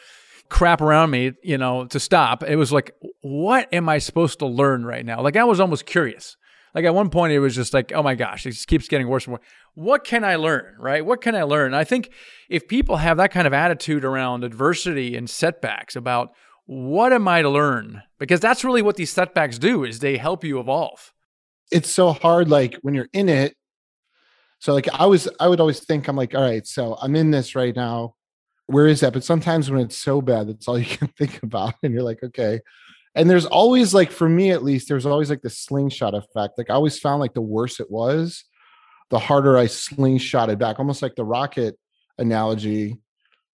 [0.50, 2.44] crap around me, you know, to stop.
[2.44, 5.22] It was like, what am I supposed to learn right now?
[5.22, 6.38] Like I was almost curious.
[6.76, 9.08] Like at one point, it was just like, oh my gosh, it just keeps getting
[9.08, 9.44] worse and worse.
[9.74, 11.06] What can I learn, right?
[11.06, 11.74] What can I learn?
[11.74, 12.12] I think
[12.50, 16.34] if people have that kind of attitude around adversity and setbacks about
[16.66, 18.04] what am I to learn?
[18.20, 21.14] Because that's really what these setbacks do is they help you evolve.
[21.72, 23.56] It's so hard, like when you're in it.
[24.60, 27.32] So like I was, I would always think, I'm like, all right, so I'm in
[27.32, 28.16] this right now.
[28.68, 29.14] Where is that?
[29.14, 31.74] But sometimes when it's so bad, that's all you can think about.
[31.84, 32.62] And you're like, okay,
[33.18, 36.70] and there's always like for me at least there's always like the slingshot effect like
[36.70, 38.46] i always found like the worse it was
[39.10, 41.78] the harder i slingshotted back almost like the rocket
[42.20, 42.98] analogy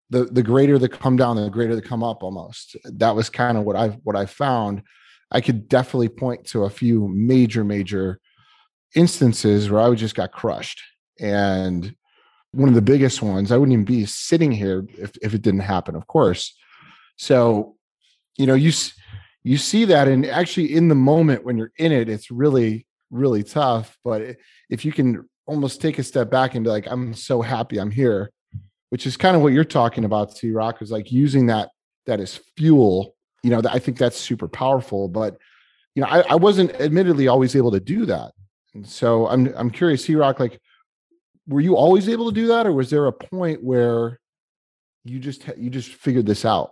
[0.09, 3.57] the the greater the come down the greater the come up almost that was kind
[3.57, 4.83] of what i what i found
[5.31, 8.19] i could definitely point to a few major major
[8.95, 10.81] instances where i just got crushed
[11.19, 11.95] and
[12.53, 13.51] one of the biggest ones.
[13.51, 16.55] I wouldn't even be sitting here if, if it didn't happen of course.
[17.17, 17.75] So
[18.37, 18.71] you know you
[19.43, 23.43] you see that and actually in the moment when you're in it it's really really
[23.43, 23.97] tough.
[24.03, 24.37] But
[24.69, 27.91] if you can almost take a step back and be like i'm so happy i'm
[27.91, 28.31] here
[28.89, 31.69] which is kind of what you're talking about C Rock is like using that
[32.05, 33.15] that is fuel.
[33.41, 35.37] You know i think that's super powerful but
[35.95, 38.31] you know i, I wasn't admittedly always able to do that.
[38.73, 40.61] And so i'm i'm curious C Rock like
[41.47, 44.19] were you always able to do that or was there a point where
[45.03, 46.71] you just you just figured this out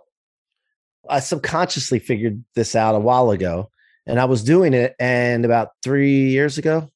[1.08, 3.70] I subconsciously figured this out a while ago,
[4.06, 4.94] and I was doing it.
[4.98, 6.88] And about three years ago,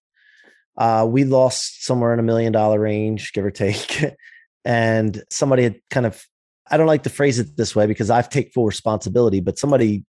[0.77, 4.05] uh, we lost somewhere in a million dollar range, give or take.
[4.65, 6.25] and somebody had kind of,
[6.71, 10.05] I don't like to phrase it this way because I've take full responsibility, but somebody,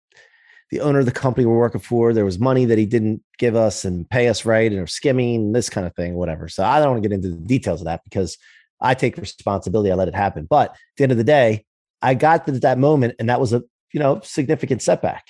[0.72, 3.56] the owner of the company we're working for, there was money that he didn't give
[3.56, 6.48] us and pay us right and skimming, this kind of thing, whatever.
[6.48, 8.38] So I don't want to get into the details of that because
[8.82, 9.92] I take responsibility.
[9.92, 10.48] I let it happen.
[10.50, 11.66] But at the end of the day,
[12.02, 13.64] I got to that moment, and that was a
[13.96, 15.26] you know significant setback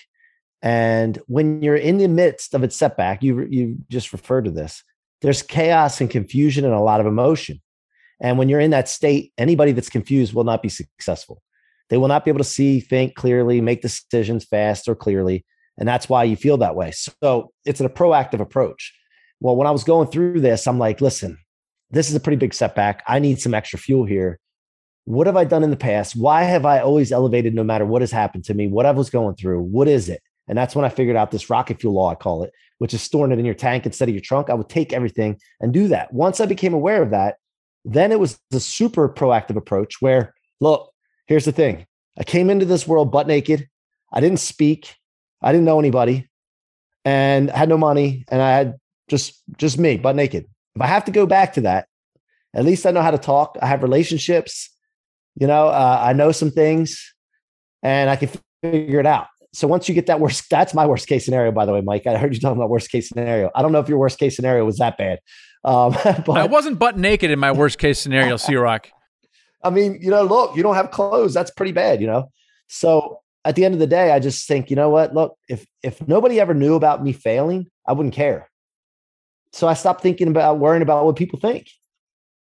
[0.64, 4.84] and when you're in the midst of a setback you you just refer to this
[5.22, 7.62] there's chaos and confusion and a lot of emotion
[8.20, 11.44] and when you're in that state anybody that's confused will not be successful
[11.90, 15.46] they will not be able to see think clearly make decisions fast or clearly
[15.78, 18.94] and that's why you feel that way so it's a proactive approach
[19.40, 21.38] well when i was going through this i'm like listen
[21.92, 24.40] this is a pretty big setback i need some extra fuel here
[25.06, 26.16] what have I done in the past?
[26.16, 29.10] Why have I always elevated no matter what has happened to me, what I was
[29.10, 29.62] going through?
[29.62, 30.22] What is it?
[30.48, 33.02] And that's when I figured out this rocket fuel law, I call it, which is
[33.02, 34.50] storing it in your tank instead of your trunk.
[34.50, 36.14] I would take everything and do that.
[36.14, 37.36] Once I became aware of that,
[37.84, 40.92] then it was a super proactive approach where, look,
[41.26, 41.86] here's the thing
[42.18, 43.68] I came into this world butt naked.
[44.12, 44.96] I didn't speak.
[45.42, 46.30] I didn't know anybody
[47.06, 48.76] and I had no money and I had
[49.08, 50.46] just just me butt naked.
[50.76, 51.88] If I have to go back to that
[52.54, 53.58] At least I know how to talk.
[53.62, 54.70] I have relationships.
[55.40, 57.14] You know, uh, I know some things,
[57.84, 58.30] and I can
[58.62, 59.28] figure it out.
[59.54, 61.52] So once you get that worst, that's my worst case scenario.
[61.52, 63.52] By the way, Mike, I heard you talking about worst case scenario.
[63.54, 65.20] I don't know if your worst case scenario was that bad.
[65.66, 65.92] Um,
[66.26, 68.90] but I wasn't butt naked in my worst case scenario, C Rock.
[69.66, 71.34] I mean, you know, look, you don't have clothes.
[71.34, 72.30] That's pretty bad, you know.
[72.68, 75.14] So at the end of the day, I just think, you know what?
[75.14, 78.50] Look, if if nobody ever knew about me failing, I wouldn't care.
[79.52, 81.68] So I stopped thinking about worrying about what people think.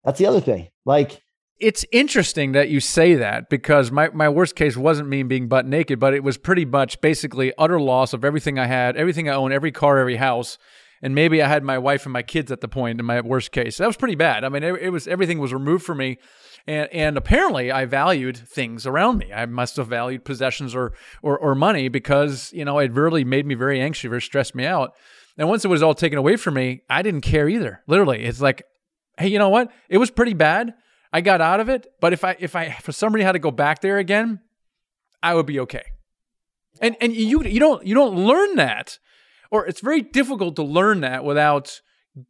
[0.03, 0.69] That's the other thing.
[0.85, 1.21] Like
[1.59, 5.65] it's interesting that you say that because my, my worst case wasn't me being butt
[5.65, 9.35] naked, but it was pretty much basically utter loss of everything I had, everything I
[9.35, 10.57] own, every car, every house.
[11.01, 13.51] And maybe I had my wife and my kids at the point in my worst
[13.51, 13.77] case.
[13.77, 14.43] That was pretty bad.
[14.43, 16.17] I mean, it, it was everything was removed from me.
[16.67, 19.32] And, and apparently I valued things around me.
[19.32, 23.45] I must have valued possessions or, or, or money because, you know, it really made
[23.45, 24.93] me very anxious, very stressed me out.
[25.38, 27.82] And once it was all taken away from me, I didn't care either.
[27.88, 28.63] Literally, it's like,
[29.19, 29.71] hey, you know what?
[29.89, 30.73] It was pretty bad
[31.15, 33.39] I got out of it, but if I if I for some reason had to
[33.39, 34.41] go back there again,
[35.23, 35.84] I would be okay.
[36.82, 38.99] And and you you don't you don't learn that,
[39.49, 41.80] or it's very difficult to learn that without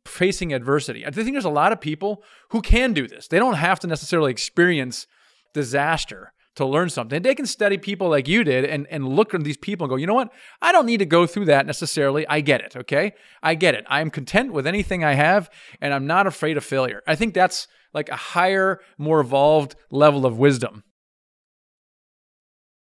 [0.06, 1.06] facing adversity.
[1.06, 3.28] I think there's a lot of people who can do this.
[3.28, 5.08] They don't have to necessarily experience
[5.54, 7.22] disaster to learn something.
[7.22, 9.98] They can study people like you did and, and look at these people and go,
[9.98, 10.32] you know what?
[10.62, 12.26] I don't need to go through that necessarily.
[12.28, 12.76] I get it.
[12.76, 13.14] Okay.
[13.44, 13.86] I get it.
[13.90, 15.50] I'm content with anything I have
[15.82, 17.02] and I'm not afraid of failure.
[17.06, 20.84] I think that's like a higher, more evolved level of wisdom.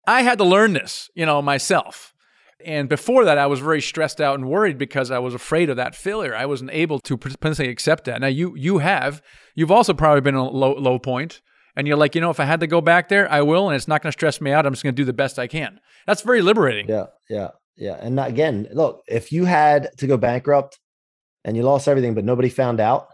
[0.05, 2.13] I had to learn this, you know, myself.
[2.65, 5.77] And before that, I was very stressed out and worried because I was afraid of
[5.77, 6.35] that failure.
[6.35, 8.21] I wasn't able to potentially accept that.
[8.21, 9.21] Now, you you have.
[9.55, 11.41] You've also probably been a low low point,
[11.75, 13.75] and you're like, you know, if I had to go back there, I will, and
[13.75, 14.65] it's not going to stress me out.
[14.65, 15.79] I'm just going to do the best I can.
[16.07, 16.87] That's very liberating.
[16.89, 17.97] Yeah, yeah, yeah.
[18.01, 20.79] And again, look, if you had to go bankrupt
[21.45, 23.07] and you lost everything, but nobody found out,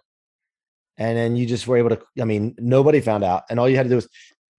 [1.00, 3.78] and then you just were able to i mean nobody found out and all you
[3.78, 4.08] had to do was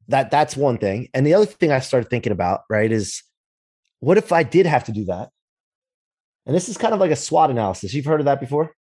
[0.09, 3.23] that that's one thing and the other thing i started thinking about right is
[4.01, 5.31] what if i did have to do that?
[6.47, 7.95] And this is kind of like a swot analysis.
[7.95, 8.75] You've heard of that before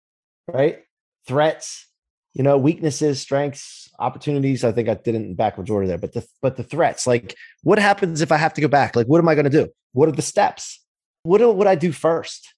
[0.47, 0.79] right?
[1.27, 1.85] Threats
[2.33, 4.63] you know weaknesses strengths opportunities.
[4.63, 7.79] I think i did in backwards order there but the but the threats like what
[7.79, 8.95] happens if i have to go back?
[8.95, 9.69] Like what am i going to do?
[9.93, 10.83] What are the steps?
[11.23, 12.53] What would i do first?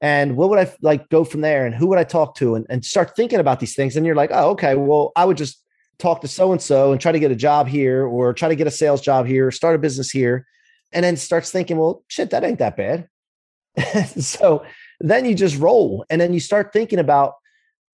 [0.00, 1.66] And what would I like go from there?
[1.66, 2.54] And who would I talk to?
[2.54, 3.96] And, and start thinking about these things.
[3.96, 5.62] And you're like, oh, okay, well, I would just
[5.98, 8.54] talk to so and so and try to get a job here or try to
[8.54, 10.46] get a sales job here, start a business here.
[10.92, 13.08] And then starts thinking, well, shit, that ain't that bad.
[14.18, 14.64] so
[15.00, 17.34] then you just roll and then you start thinking about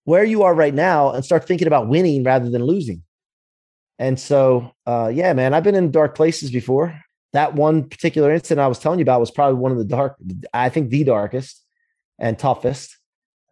[0.05, 3.03] where you are right now and start thinking about winning rather than losing.
[3.97, 6.99] And so, uh, yeah, man, I've been in dark places before.
[7.33, 10.17] That one particular incident I was telling you about was probably one of the dark,
[10.53, 11.61] I think the darkest
[12.19, 12.97] and toughest.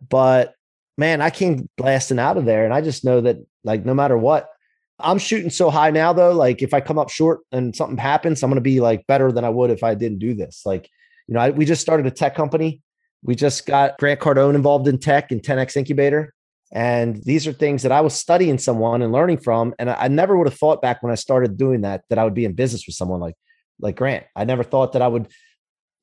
[0.07, 0.53] But
[0.97, 2.65] man, I came blasting out of there.
[2.65, 4.47] And I just know that, like, no matter what,
[5.03, 6.31] I'm shooting so high now, though.
[6.31, 9.31] Like, if I come up short and something happens, I'm going to be like better
[9.31, 10.61] than I would if I didn't do this.
[10.65, 10.89] Like,
[11.27, 12.81] you know, I, we just started a tech company.
[13.21, 16.33] We just got Grant Cardone involved in tech and 10X Incubator.
[16.73, 19.75] And these are things that I was studying someone and learning from.
[19.77, 22.23] And I, I never would have thought back when I started doing that, that I
[22.23, 23.35] would be in business with someone like,
[23.79, 24.25] like Grant.
[24.35, 25.27] I never thought that I would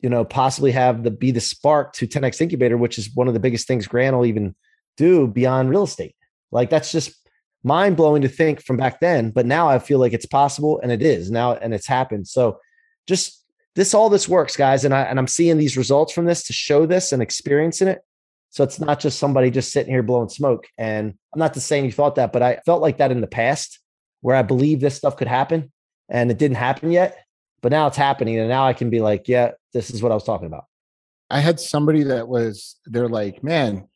[0.02, 3.34] you know, possibly have the be the spark to 10x incubator, which is one of
[3.34, 4.54] the biggest things Grant will even
[4.96, 6.14] do beyond real estate.
[6.50, 7.14] Like that's just
[7.62, 9.30] mind blowing to think from back then.
[9.30, 12.28] But now I feel like it's possible and it is now and it's happened.
[12.28, 12.58] So
[13.06, 13.44] just
[13.74, 14.84] this all this works, guys.
[14.84, 18.00] And I and I'm seeing these results from this to show this and experiencing it.
[18.50, 20.66] So it's not just somebody just sitting here blowing smoke.
[20.76, 23.28] And I'm not just saying you thought that, but I felt like that in the
[23.28, 23.78] past
[24.22, 25.70] where I believed this stuff could happen
[26.08, 27.24] and it didn't happen yet.
[27.62, 28.38] But now it's happening.
[28.38, 30.64] And now I can be like, yeah, this is what I was talking about.
[31.30, 33.86] I had somebody that was they're like, man,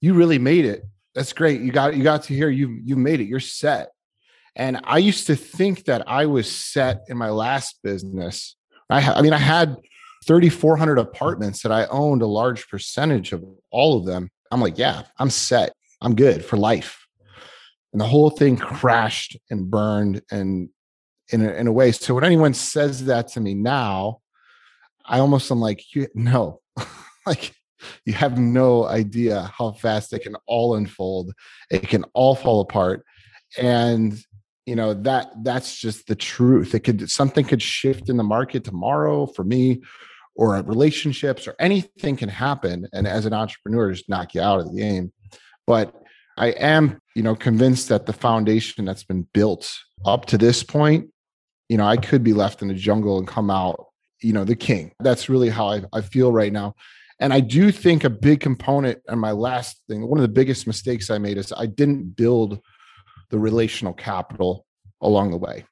[0.00, 0.84] you really made it.
[1.16, 1.62] That's great.
[1.62, 3.24] You got you got to hear you you made it.
[3.24, 3.88] You're set.
[4.54, 8.54] And I used to think that I was set in my last business.
[8.88, 9.76] I, I mean, I had
[10.26, 14.30] 3,400 apartments that I owned a large percentage of all of them.
[14.50, 15.72] I'm like, yeah, I'm set.
[16.00, 17.06] I'm good for life.
[17.92, 20.68] And the whole thing crashed and burned and
[21.32, 21.92] in a, in a way.
[21.92, 24.20] So when anyone says that to me now,
[25.04, 25.82] I almost am like,
[26.14, 26.60] no,
[27.26, 27.54] like
[28.04, 31.32] you have no idea how fast it can all unfold.
[31.70, 33.04] It can all fall apart.
[33.58, 34.18] And
[34.66, 38.64] you know that that's just the truth it could something could shift in the market
[38.64, 39.80] tomorrow for me
[40.34, 44.66] or relationships or anything can happen and as an entrepreneur just knock you out of
[44.66, 45.12] the game
[45.68, 45.94] but
[46.36, 49.72] i am you know convinced that the foundation that's been built
[50.04, 51.08] up to this point
[51.68, 53.86] you know i could be left in the jungle and come out
[54.20, 54.92] you know, the king.
[55.00, 56.74] That's really how I, I feel right now.
[57.18, 60.66] And I do think a big component and my last thing, one of the biggest
[60.66, 62.60] mistakes I made is I didn't build
[63.30, 64.66] the relational capital
[65.00, 65.64] along the way.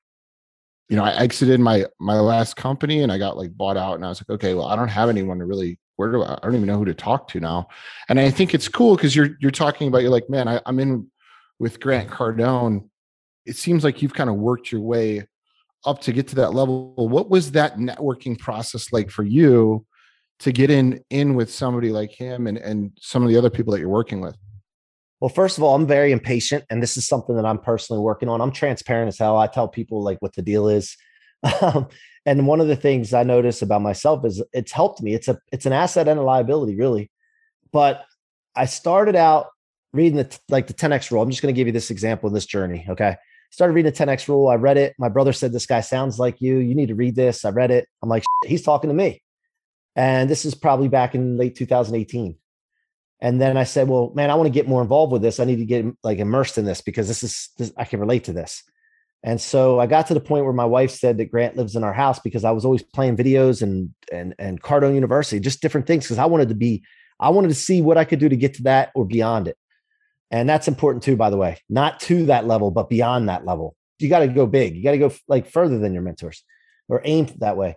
[0.88, 4.04] You know, I exited my my last company and I got like bought out and
[4.04, 6.38] I was like, okay, well, I don't have anyone to really where do I, I
[6.42, 7.68] don't even know who to talk to now.
[8.08, 10.78] And I think it's cool because you're you're talking about you're like, man, I, I'm
[10.78, 11.10] in
[11.58, 12.88] with Grant Cardone.
[13.46, 15.26] It seems like you've kind of worked your way
[15.84, 16.94] up to get to that level.
[16.96, 19.86] What was that networking process like for you
[20.44, 23.72] to get in in with somebody like him and and some of the other people
[23.72, 24.36] that you're working with?
[25.20, 28.28] Well, first of all, I'm very impatient, and this is something that I'm personally working
[28.28, 28.42] on.
[28.42, 29.38] I'm transparent as hell.
[29.38, 30.96] I tell people like what the deal is.
[31.60, 31.88] Um,
[32.26, 35.12] and one of the things I notice about myself is it's helped me.
[35.12, 37.10] It's a it's an asset and a liability, really.
[37.70, 38.02] But
[38.56, 39.48] I started out
[39.92, 41.22] reading the like the 10x rule.
[41.22, 42.86] I'm just going to give you this example in this journey.
[42.88, 43.16] Okay.
[43.50, 44.48] Started reading the 10x rule.
[44.48, 44.94] I read it.
[44.98, 46.58] My brother said, This guy sounds like you.
[46.58, 47.44] You need to read this.
[47.44, 47.86] I read it.
[48.02, 49.22] I'm like, he's talking to me.
[49.96, 52.36] And this is probably back in late 2018.
[53.20, 55.40] And then I said, well, man, I want to get more involved with this.
[55.40, 58.24] I need to get like immersed in this because this is, this, I can relate
[58.24, 58.62] to this.
[59.22, 61.84] And so I got to the point where my wife said that Grant lives in
[61.84, 65.86] our house because I was always playing videos and, and, and Cardone University, just different
[65.86, 66.06] things.
[66.06, 66.84] Cause I wanted to be,
[67.18, 69.56] I wanted to see what I could do to get to that or beyond it.
[70.30, 73.76] And that's important too, by the way, not to that level, but beyond that level.
[73.98, 74.76] You got to go big.
[74.76, 76.44] You got to go like further than your mentors
[76.88, 77.76] or aim that way.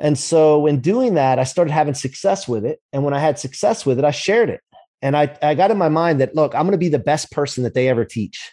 [0.00, 2.80] And so in doing that, I started having success with it.
[2.92, 4.60] And when I had success with it, I shared it.
[5.02, 7.30] And I, I got in my mind that, look, I'm going to be the best
[7.30, 8.52] person that they ever teach.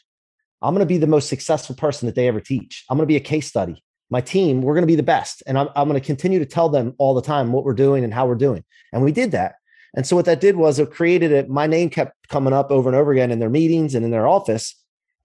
[0.62, 2.86] I'm going to be the most successful person that they ever teach.
[2.90, 3.84] I'm going to be a case study.
[4.10, 5.42] My team, we're going to be the best.
[5.48, 8.04] And I'm, I'm going to continue to tell them all the time what we're doing
[8.04, 8.64] and how we're doing.
[8.92, 9.56] And we did that.
[9.96, 11.50] And so what that did was it created it.
[11.50, 14.28] My name kept coming up over and over again in their meetings and in their
[14.28, 14.76] office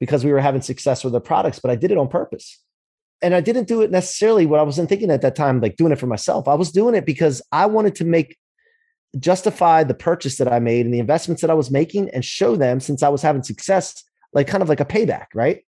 [0.00, 2.60] because we were having success with their products, but I did it on purpose
[3.22, 5.92] and I didn't do it necessarily what I wasn't thinking at that time, like doing
[5.92, 6.48] it for myself.
[6.48, 8.36] I was doing it because I wanted to make
[9.18, 12.56] justify the purchase that I made and the investments that I was making and show
[12.56, 15.64] them since I was having success, like kind of like a payback, right?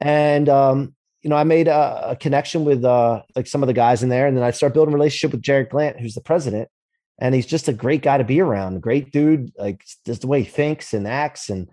[0.00, 3.72] And um, you know, I made a, a connection with uh, like some of the
[3.72, 6.20] guys in there, and then I started building a relationship with Jarrod Glandt, who's the
[6.20, 6.68] president,
[7.20, 10.42] and he's just a great guy to be around, great dude, like just the way
[10.42, 11.68] he thinks and acts, and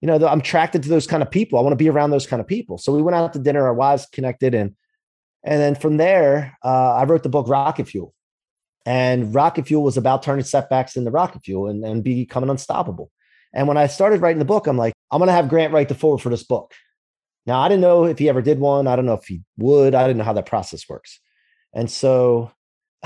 [0.00, 1.58] you know, I'm attracted to those kind of people.
[1.58, 2.78] I want to be around those kind of people.
[2.78, 3.64] So we went out to dinner.
[3.66, 4.74] Our wives connected, and
[5.44, 8.14] and then from there, uh, I wrote the book Rocket Fuel.
[8.86, 13.10] And Rocket Fuel was about turning setbacks into rocket fuel and, and becoming unstoppable.
[13.52, 15.88] And when I started writing the book, I'm like, I'm going to have Grant write
[15.88, 16.72] the forward for this book.
[17.46, 18.86] Now, I didn't know if he ever did one.
[18.86, 19.94] I don't know if he would.
[19.94, 21.20] I didn't know how that process works.
[21.74, 22.50] And so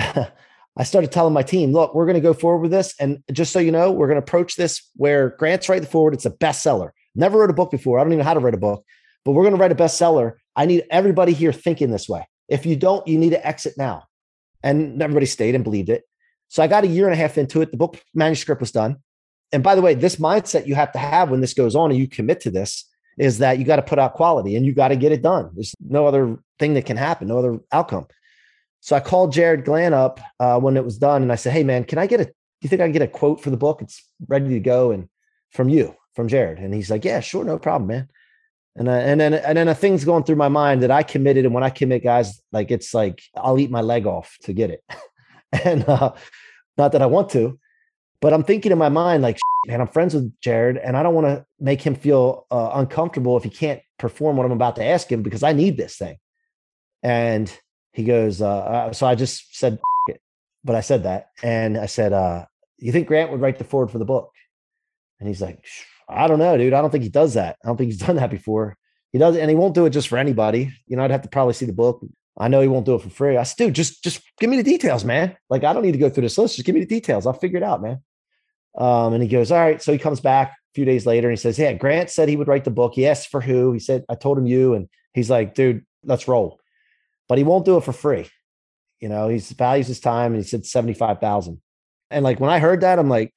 [0.77, 2.95] I started telling my team, look, we're going to go forward with this.
[2.99, 6.15] And just so you know, we're going to approach this where Grant's write the forward.
[6.15, 6.91] It's a bestseller.
[7.15, 7.99] Never wrote a book before.
[7.99, 8.85] I don't even know how to write a book,
[9.25, 10.35] but we're going to write a bestseller.
[10.57, 12.27] I need everybody here thinking this way.
[12.49, 14.05] If you don't, you need to exit now.
[14.63, 16.05] And everybody stayed and believed it.
[16.49, 17.71] So I got a year and a half into it.
[17.71, 18.97] The book manuscript was done.
[19.53, 21.99] And by the way, this mindset you have to have when this goes on and
[21.99, 24.89] you commit to this is that you got to put out quality and you got
[24.89, 25.51] to get it done.
[25.55, 28.07] There's no other thing that can happen, no other outcome.
[28.83, 31.63] So I called Jarrod Glandt up uh, when it was done, and I said, "Hey,
[31.63, 32.25] man, can I get a?
[32.25, 33.81] Do you think I can get a quote for the book?
[33.81, 35.09] It's ready to go, and
[35.53, 38.09] from you, from Jared." And he's like, "Yeah, sure, no problem, man."
[38.75, 41.45] And uh, and then and then a thing's going through my mind that I committed,
[41.45, 44.71] and when I commit, guys, like it's like I'll eat my leg off to get
[44.71, 44.83] it,
[45.65, 46.13] and uh,
[46.77, 47.61] not that I want to,
[48.21, 51.15] but I'm thinking in my mind like, man, I'm friends with Jared, and I don't
[51.15, 54.85] want to make him feel uh, uncomfortable if he can't perform what I'm about to
[54.85, 56.17] ask him because I need this thing,
[57.05, 57.57] and
[57.93, 59.79] he goes, uh, uh, so I just said,
[60.09, 60.21] it.
[60.65, 61.29] but I said that.
[61.43, 62.47] And I said, uh,
[62.79, 64.31] you think Grant would write the forward for the book?
[65.21, 65.65] And he's like,
[66.09, 66.73] I don't know, dude.
[66.73, 67.57] I don't think he does that.
[67.63, 68.77] I don't think he's done that before.
[69.13, 70.73] He does, and he won't do it just for anybody.
[70.87, 72.05] You know, I'd have to probably see the book.
[72.39, 73.37] I know he won't do it for free.
[73.37, 75.37] I dude, just just give me the details, man.
[75.51, 76.57] Like, I don't need to go through this list.
[76.57, 77.27] Just give me the details.
[77.27, 78.01] I'll figure it out, man.
[78.77, 79.83] Um, and he goes, All right.
[79.83, 82.37] So he comes back a few days later and he says, Yeah, Grant said he
[82.37, 82.95] would write the book.
[82.95, 83.73] He asked for who.
[83.73, 84.73] He said, I told him you.
[84.73, 86.62] And he's like, dude, let's roll
[87.29, 88.29] but he won't do it for free.
[89.01, 91.61] You know, he values his time and he said 75,000.
[92.11, 93.33] And like when I heard that, I'm like,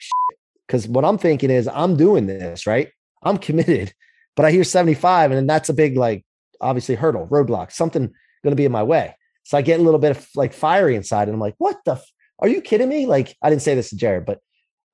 [0.67, 2.91] because what I'm thinking is I'm doing this, right?
[3.23, 3.93] I'm committed,
[4.35, 6.23] but I hear 75 and that's a big, like,
[6.61, 8.13] obviously hurdle, roadblock, something
[8.43, 9.15] going to be in my way.
[9.43, 11.93] So I get a little bit of like fiery inside and I'm like, what the,
[11.93, 13.05] f- are you kidding me?
[13.05, 14.39] Like, I didn't say this to Jared, but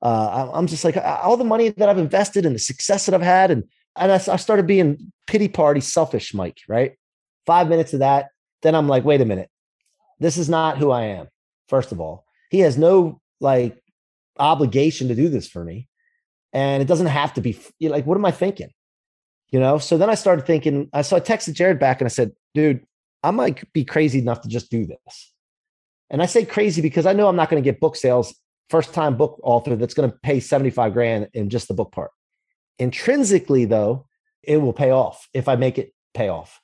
[0.01, 3.21] uh, I'm just like all the money that I've invested and the success that I've
[3.21, 3.51] had.
[3.51, 3.63] And,
[3.95, 6.93] and I, I started being pity party selfish, Mike, right?
[7.45, 8.29] Five minutes of that
[8.61, 9.49] then I'm like, wait a minute.
[10.19, 11.27] This is not who I am.
[11.67, 13.81] First of all, he has no like
[14.37, 15.87] obligation to do this for me.
[16.53, 18.69] And it doesn't have to be like, what am I thinking?
[19.49, 19.77] You know?
[19.77, 22.85] So then I started thinking, I so I texted Jared back and I said, dude,
[23.23, 25.33] I might be crazy enough to just do this.
[26.09, 28.35] And I say crazy because I know I'm not going to get book sales,
[28.69, 32.11] first time book author that's going to pay 75 grand in just the book part.
[32.79, 34.07] Intrinsically, though,
[34.43, 36.59] it will pay off if I make it pay off.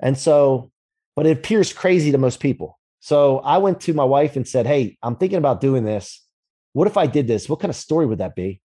[0.00, 0.70] And so,
[1.16, 2.78] but it appears crazy to most people.
[3.00, 6.24] So I went to my wife and said, Hey, I'm thinking about doing this.
[6.72, 7.48] What if I did this?
[7.48, 8.60] What kind of story would that be?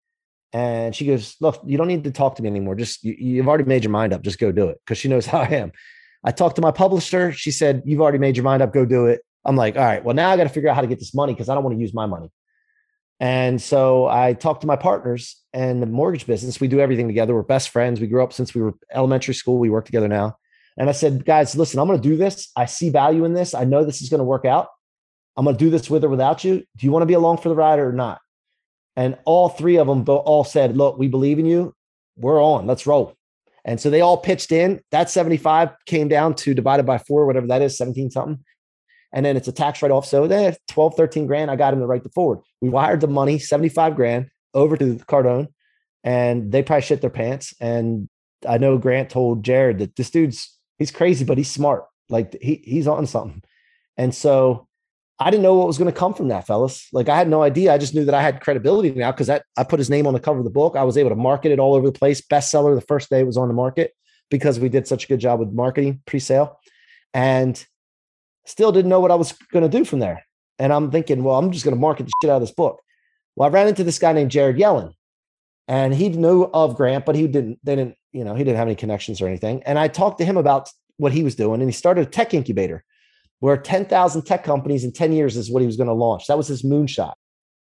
[0.53, 2.75] And she goes, Look, you don't need to talk to me anymore.
[2.75, 4.21] Just you, have already made your mind up.
[4.21, 4.79] Just go do it.
[4.85, 5.71] Cause she knows how I am.
[6.23, 7.31] I talked to my publisher.
[7.31, 8.73] She said, You've already made your mind up.
[8.73, 9.21] Go do it.
[9.45, 11.13] I'm like, All right, well, now I got to figure out how to get this
[11.13, 12.31] money because I don't want to use my money.
[13.19, 16.59] And so I talked to my partners and the mortgage business.
[16.59, 17.33] We do everything together.
[17.33, 18.01] We're best friends.
[18.01, 19.57] We grew up since we were elementary school.
[19.57, 20.37] We work together now.
[20.77, 22.51] And I said, guys, listen, I'm going to do this.
[22.55, 23.53] I see value in this.
[23.53, 24.67] I know this is going to work out.
[25.37, 26.63] I'm going to do this with or without you.
[26.77, 28.19] Do you want to be along for the ride or not?
[28.95, 31.73] And all three of them all said, look, we believe in you.
[32.17, 32.65] We're on.
[32.65, 33.15] Let's roll.
[33.65, 34.81] And so they all pitched in.
[34.91, 38.43] That 75 came down to divided by four, whatever that is, 17 something
[39.15, 40.05] and then it's a tax write off.
[40.05, 42.39] So then 12, 13 grand, I got him to write the forward.
[42.61, 45.47] We wired the money, 75 grand over to Cardone
[46.03, 47.53] and they probably shit their pants.
[47.61, 48.09] And
[48.47, 51.85] I know Grant told Jared that this dude's, he's crazy, but he's smart.
[52.09, 53.43] Like he, he's on something.
[53.97, 54.67] And so
[55.19, 56.87] I didn't know what was going to come from that, fellas.
[56.91, 57.73] Like I had no idea.
[57.73, 60.13] I just knew that I had credibility now because that I put his name on
[60.13, 60.75] the cover of the book.
[60.75, 62.21] I was able to market it all over the place.
[62.21, 63.93] Bestseller the first day it was on the market
[64.29, 66.59] because we did such a good job with marketing pre-sale.
[67.13, 67.65] And
[68.45, 70.25] still didn't know what I was going to do from there.
[70.59, 72.81] And I'm thinking, well, I'm just going to market the shit out of this book.
[73.35, 74.93] Well, I ran into this guy named Jared Yellen,
[75.67, 78.67] and he knew of Grant, but he didn't, they didn't, you know, he didn't have
[78.67, 79.61] any connections or anything.
[79.63, 82.33] And I talked to him about what he was doing, and he started a tech
[82.33, 82.85] incubator
[83.41, 86.27] where 10,000 tech companies in 10 years is what he was going to launch.
[86.27, 87.13] That was his moonshot.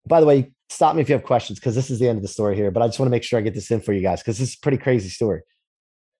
[0.08, 2.22] By the way, stop me if you have questions because this is the end of
[2.22, 3.92] the story here, but I just want to make sure I get this in for
[3.92, 5.42] you guys because this is a pretty crazy story.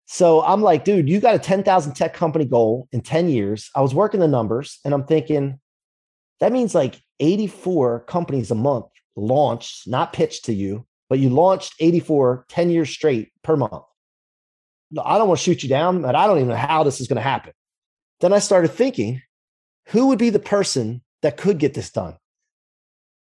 [0.07, 3.69] So I'm like, dude, you got a 10,000 tech company goal in 10 years.
[3.75, 5.59] I was working the numbers and I'm thinking
[6.39, 11.75] that means like 84 companies a month launched, not pitched to you, but you launched
[11.81, 13.83] 84 10 years straight per month.
[14.99, 17.09] I don't want to shoot you down, but I don't even know how this is
[17.09, 17.53] going to happen.
[18.21, 19.23] Then I started thinking,
[19.87, 22.17] who would be the person that could get this done?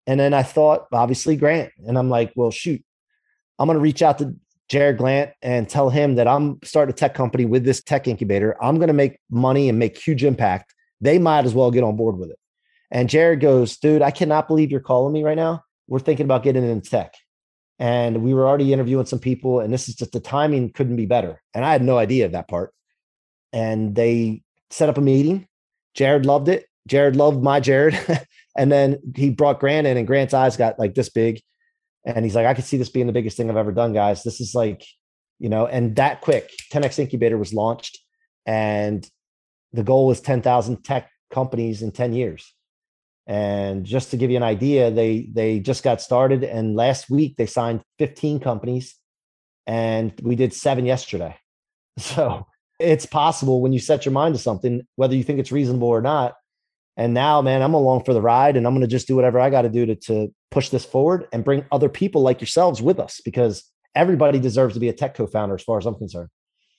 [0.07, 1.73] And then I thought, obviously, Grant.
[1.87, 2.83] And I'm like, well, shoot,
[3.59, 4.35] I'm going to reach out to
[4.71, 8.57] Jarrod Glandt and tell him that I'm starting a tech company with this tech incubator.
[8.63, 10.75] I'm going to make money and make huge impact.
[11.01, 12.39] They might as well get on board with it.
[12.91, 15.63] And Jared goes, dude, I cannot believe you're calling me right now.
[15.87, 17.15] We're thinking about getting into tech.
[17.79, 21.07] And we were already interviewing some people, and this is just the timing couldn't be
[21.07, 21.41] better.
[21.55, 22.73] And I had no idea of that part.
[23.53, 25.47] And they set up a meeting.
[25.95, 26.67] Jared loved it.
[26.89, 27.99] Jared loved my Jared.
[28.57, 31.41] and then he brought Grant in, and Grant's eyes got like this big.
[32.05, 34.23] And he's like, I could see this being the biggest thing I've ever done, guys.
[34.23, 34.85] This is like,
[35.39, 37.99] you know, and that quick, 10x incubator was launched,
[38.47, 39.09] and
[39.73, 42.55] the goal was 10,000 tech companies in 10 years.
[43.29, 47.37] And just to give you an idea, they they just got started, and last week
[47.37, 48.97] they signed 15 companies,
[49.67, 51.37] and we did seven yesterday.
[51.99, 52.47] So
[52.79, 56.01] it's possible when you set your mind to something, whether you think it's reasonable or
[56.01, 56.35] not.
[56.97, 59.41] And now, man, I'm along for the ride, and I'm going to just do whatever
[59.41, 62.81] I got to do to to push this forward and bring other people like yourselves
[62.81, 63.65] with us because
[63.95, 66.29] everybody deserves to be a tech co-founder as far as I'm concerned.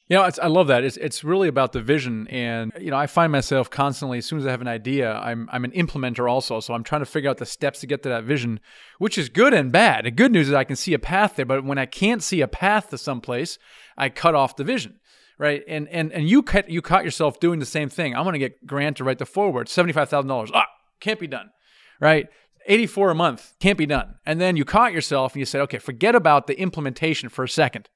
[0.10, 0.84] You know, I love that.
[0.84, 4.40] It's it's really about the vision, and you know, I find myself constantly, as soon
[4.40, 6.60] as I have an idea, I'm I'm an implementer also.
[6.62, 8.60] So I'm trying to figure out the steps to get to that vision,
[8.98, 10.06] which is good and bad.
[10.06, 12.42] The good news is I can see a path there, but when I can't see
[12.42, 13.60] a path to someplace,
[14.00, 15.00] I cut off the vision,
[15.38, 15.62] right?
[15.68, 18.16] And and and you cut you caught yourself doing the same thing.
[18.16, 20.50] I'm going to get Grant to write the forward, seventy five thousand dollars.
[20.56, 20.66] Ah,
[21.00, 21.52] can't be done,
[22.00, 22.28] right?
[22.66, 24.16] 84 a month can't be done.
[24.26, 27.50] And then you caught yourself and you said, okay, forget about the implementation for a
[27.50, 27.90] second.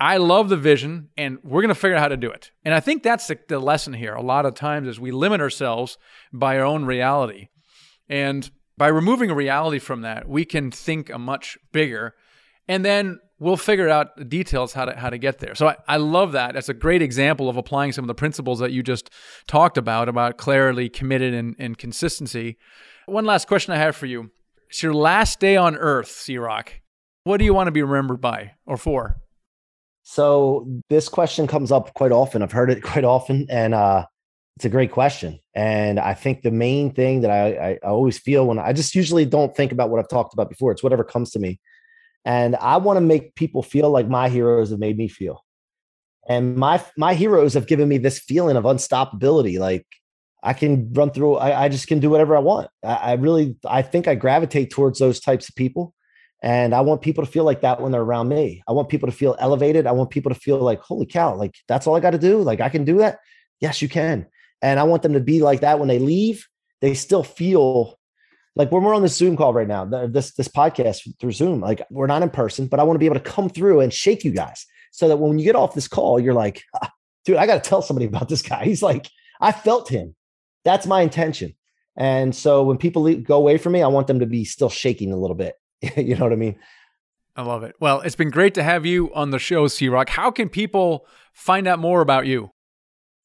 [0.00, 2.50] I love the vision and we're going to figure out how to do it.
[2.64, 4.14] And I think that's the, the lesson here.
[4.14, 5.98] A lot of times is we limit ourselves
[6.32, 7.48] by our own reality.
[8.08, 12.14] And by removing reality from that, we can think a much bigger
[12.66, 15.54] and then we'll figure out the details how to how to get there.
[15.54, 16.54] So I, I love that.
[16.54, 19.10] That's a great example of applying some of the principles that you just
[19.48, 22.58] talked about, about clarity, committed, and, and consistency
[23.10, 24.30] one last question I have for you.
[24.68, 26.80] It's your last day on Earth, C Rock.
[27.24, 29.20] What do you want to be remembered by or for?
[30.02, 32.42] So this question comes up quite often.
[32.42, 34.06] I've heard it quite often, and uh,
[34.56, 35.38] it's a great question.
[35.54, 39.24] And I think the main thing that I, I, always feel when I just usually
[39.24, 40.72] don't think about what I've talked about before.
[40.72, 41.58] It's whatever comes to me,
[42.24, 45.44] and I want to make people feel like my heroes have made me feel.
[46.28, 49.58] And my my heroes have given me this feeling of unstoppability.
[49.58, 49.86] Like
[50.42, 51.36] I can run through.
[51.36, 52.68] I, I just can do whatever I want.
[52.84, 55.94] I, I, really, I think I gravitate towards those types of people,
[56.42, 58.62] and I want people to feel like that when they're around me.
[58.66, 59.86] I want people to feel elevated.
[59.86, 62.40] I want people to feel like, holy cow, like that's all I got to do.
[62.42, 63.18] Like I can do that.
[63.60, 64.26] Yes, you can.
[64.62, 66.46] And I want them to be like that when they leave.
[66.80, 67.98] They still feel
[68.56, 71.60] like when we're on this Zoom call right now, this this podcast through Zoom.
[71.60, 73.92] Like we're not in person, but I want to be able to come through and
[73.92, 76.90] shake you guys so that when you get off this call, you're like, ah,
[77.24, 78.64] dude, I got to tell somebody about this guy.
[78.66, 79.08] He's like,
[79.40, 80.14] I felt him.
[80.64, 81.54] That's my intention.
[81.96, 85.12] And so when people go away from me, I want them to be still shaking
[85.12, 85.54] a little bit.
[85.96, 86.56] you know what I mean?
[87.36, 87.74] I love it.
[87.80, 90.08] Well, it's been great to have you on the show, C Rock.
[90.08, 92.50] How can people find out more about you?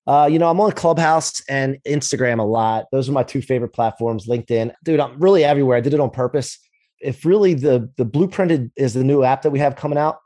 [0.08, 2.86] Uh, you know, I'm on Clubhouse and Instagram a lot.
[2.91, 4.28] Those are my two favorite platforms.
[4.28, 5.78] LinkedIn, dude, I'm really everywhere.
[5.78, 6.60] I did it on purpose.
[7.01, 10.20] If really the the Blueprinted is the new app that we have coming out,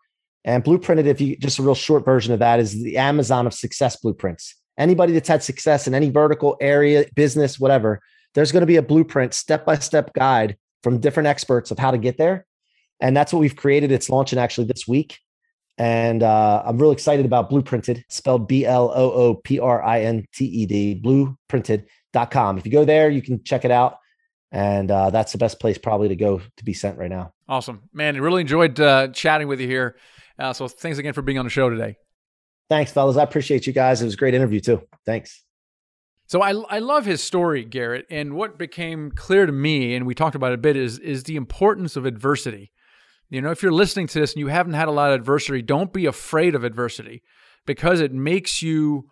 [0.44, 3.54] and Blueprinted, if you just a real short version of that, is the Amazon of
[3.54, 4.56] success blueprints.
[4.78, 8.02] Anybody that's had success in any vertical area, business, whatever,
[8.34, 11.92] there's going to be a blueprint, step by step guide from different experts of how
[11.92, 12.46] to get there.
[13.00, 13.92] And that's what we've created.
[13.92, 15.18] It's launching actually this week.
[15.78, 20.02] And uh, I'm really excited about Blueprinted, spelled B L O O P R I
[20.02, 22.58] N T E D, blueprinted.com.
[22.58, 23.98] If you go there, you can check it out.
[24.52, 27.34] And uh, that's the best place probably to go to be sent right now.
[27.48, 27.84] Awesome.
[27.94, 29.96] Man, I really enjoyed uh, chatting with you here.
[30.38, 31.98] Uh, so thanks again for being on the show today.
[32.70, 33.18] Thanks, fellas.
[33.18, 34.02] I appreciate you guys.
[34.02, 34.82] It was a great interview, too.
[35.06, 35.44] Thanks.
[36.30, 38.06] So I, I love his story, Garrett.
[38.12, 41.24] And what became clear to me, and we talked about it a bit, is, is
[41.24, 42.72] the importance of adversity.
[43.32, 45.64] You know, if you're listening to this and you haven't had a lot of adversity,
[45.64, 47.24] don't be afraid of adversity
[47.66, 49.10] because it makes you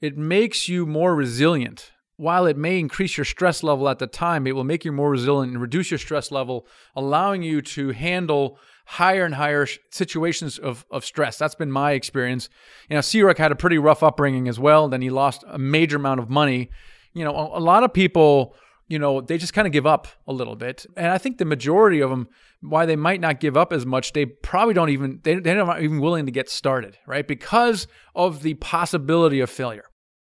[0.00, 1.92] it makes you more resilient.
[2.16, 5.10] While it may increase your stress level at the time, it will make you more
[5.10, 10.84] resilient and reduce your stress level, allowing you to handle higher and higher situations of,
[10.90, 11.38] of stress.
[11.38, 12.48] That's been my experience.
[12.88, 14.88] You know, C-Rock had a pretty rough upbringing as well.
[14.88, 16.70] Then he lost a major amount of money.
[17.12, 18.54] You know, a, a lot of people,
[18.88, 20.86] you know, they just kind of give up a little bit.
[20.96, 22.28] And I think the majority of them
[22.62, 25.82] why they might not give up as much, they probably don't even they, they're not
[25.82, 27.26] even willing to get started, right?
[27.26, 29.84] Because of the possibility of failure.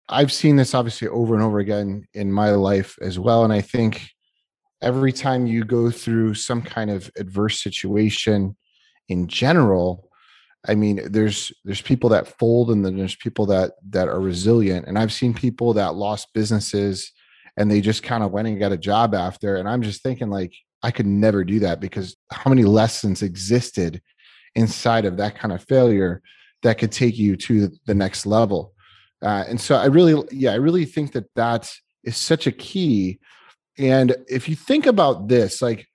[0.09, 3.43] I've seen this obviously over and over again in my life as well.
[3.43, 4.09] And I think
[4.81, 8.55] every time you go through some kind of adverse situation
[9.07, 10.09] in general,
[10.67, 14.87] I mean, there's there's people that fold and then there's people that that are resilient.
[14.87, 17.11] And I've seen people that lost businesses
[17.57, 19.55] and they just kind of went and got a job after.
[19.55, 20.53] And I'm just thinking like,
[20.83, 24.01] I could never do that because how many lessons existed
[24.55, 26.21] inside of that kind of failure
[26.63, 28.73] that could take you to the next level.
[29.21, 31.71] Uh, and so I really, yeah, I really think that that
[32.03, 33.19] is such a key.
[33.77, 35.87] And if you think about this, like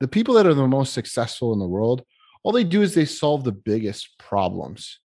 [0.00, 2.02] the people that are the most successful in the world,
[2.42, 4.98] all they do is they solve the biggest problems.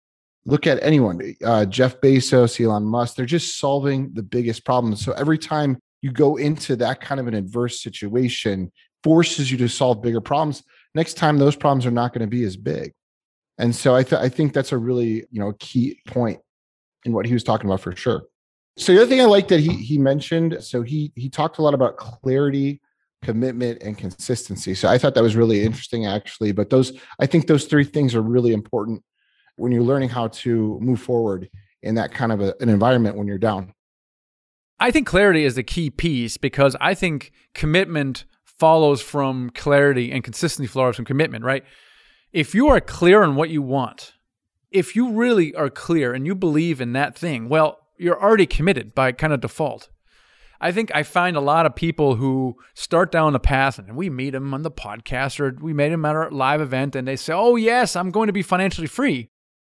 [0.46, 5.04] Look at anyone, uh, Jeff Bezos, Elon Musk, they're just solving the biggest problems.
[5.04, 8.70] So every time you go into that kind of an adverse situation,
[9.04, 12.42] forces you to solve bigger problems next time those problems are not going to be
[12.42, 12.92] as big
[13.58, 16.40] and so I, th- I think that's a really you know key point
[17.04, 18.22] in what he was talking about for sure
[18.76, 21.62] so the other thing i like that he he mentioned so he he talked a
[21.62, 22.80] lot about clarity
[23.22, 27.46] commitment and consistency so i thought that was really interesting actually but those i think
[27.46, 29.02] those three things are really important
[29.56, 31.48] when you're learning how to move forward
[31.82, 33.72] in that kind of a, an environment when you're down
[34.78, 38.26] i think clarity is the key piece because i think commitment
[38.58, 41.64] follows from clarity and consistency follows from commitment, right?
[42.32, 44.14] If you are clear on what you want,
[44.70, 48.94] if you really are clear and you believe in that thing, well, you're already committed
[48.94, 49.88] by kind of default.
[50.60, 54.08] I think I find a lot of people who start down the path and we
[54.08, 57.16] meet them on the podcast or we meet them at our live event and they
[57.16, 59.28] say, Oh, yes, I'm going to be financially free.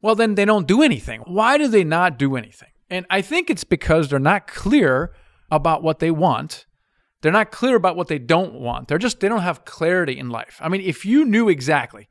[0.00, 1.22] Well, then they don't do anything.
[1.26, 2.68] Why do they not do anything?
[2.88, 5.12] And I think it's because they're not clear
[5.50, 6.66] about what they want
[7.26, 8.88] they're not clear about what they don't want.
[8.88, 10.60] They're just, they don't have clarity in life.
[10.62, 12.08] I mean, if you knew exactly,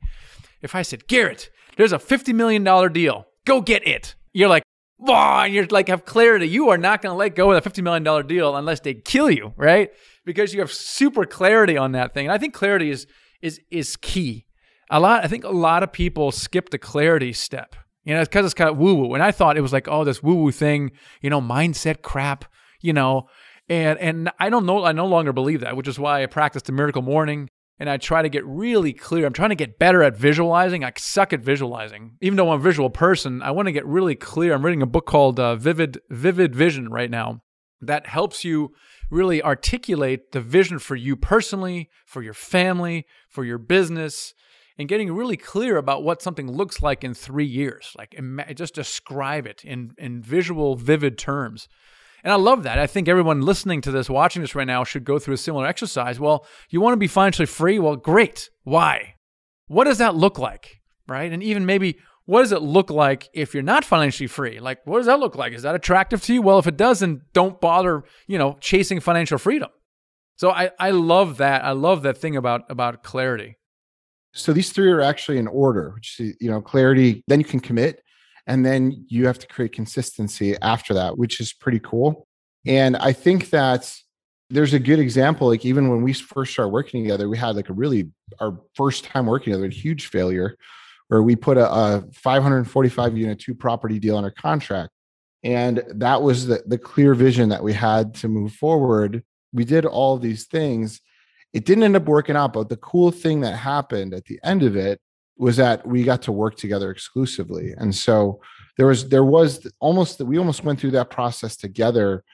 [0.60, 4.14] if I said, Garrett, there's a $50 million deal, go get it.
[4.32, 4.62] You're like,
[4.98, 6.48] and you're like, have clarity.
[6.48, 9.30] You are not going to let go of a $50 million deal unless they kill
[9.30, 9.90] you, right?
[10.24, 12.26] Because you have super clarity on that thing.
[12.26, 13.06] And I think clarity is,
[13.42, 14.46] is, is key.
[14.90, 17.74] A lot, I think a lot of people skip the clarity step.
[18.04, 19.14] You know, because it's kind of woo woo.
[19.14, 22.44] And I thought it was like, oh, this woo woo thing, you know, mindset crap,
[22.80, 23.28] you know,
[23.68, 26.62] and and I don't know I no longer believe that, which is why I practice
[26.62, 29.26] the miracle morning and I try to get really clear.
[29.26, 30.84] I'm trying to get better at visualizing.
[30.84, 32.16] I suck at visualizing.
[32.20, 34.54] Even though I'm a visual person, I want to get really clear.
[34.54, 37.42] I'm reading a book called uh, Vivid Vivid Vision right now
[37.80, 38.72] that helps you
[39.10, 44.32] really articulate the vision for you personally, for your family, for your business,
[44.78, 47.92] and getting really clear about what something looks like in 3 years.
[47.96, 48.18] Like
[48.54, 51.68] just describe it in in visual vivid terms.
[52.26, 52.80] And I love that.
[52.80, 55.64] I think everyone listening to this, watching this right now, should go through a similar
[55.64, 56.18] exercise.
[56.18, 57.78] Well, you want to be financially free?
[57.78, 58.50] Well, great.
[58.64, 59.14] Why?
[59.68, 60.80] What does that look like?
[61.06, 61.30] Right?
[61.30, 64.58] And even maybe what does it look like if you're not financially free?
[64.58, 65.52] Like, what does that look like?
[65.52, 66.42] Is that attractive to you?
[66.42, 69.70] Well, if it doesn't, don't bother, you know, chasing financial freedom.
[70.34, 71.64] So I, I love that.
[71.64, 73.56] I love that thing about about clarity.
[74.34, 78.02] So these three are actually in order, which you know, clarity, then you can commit,
[78.46, 82.26] and then you have to create consistency after that, which is pretty cool.
[82.66, 83.92] And I think that
[84.50, 85.48] there's a good example.
[85.48, 89.04] Like even when we first started working together, we had like a really our first
[89.04, 90.56] time working together, a huge failure
[91.08, 94.90] where we put a, a 545 unit two property deal under contract.
[95.42, 99.22] And that was the, the clear vision that we had to move forward.
[99.52, 101.00] We did all these things.
[101.52, 104.62] It didn't end up working out, but the cool thing that happened at the end
[104.62, 105.00] of it
[105.36, 107.74] was that we got to work together exclusively.
[107.76, 108.40] And so
[108.76, 112.24] there was there was almost we almost went through that process together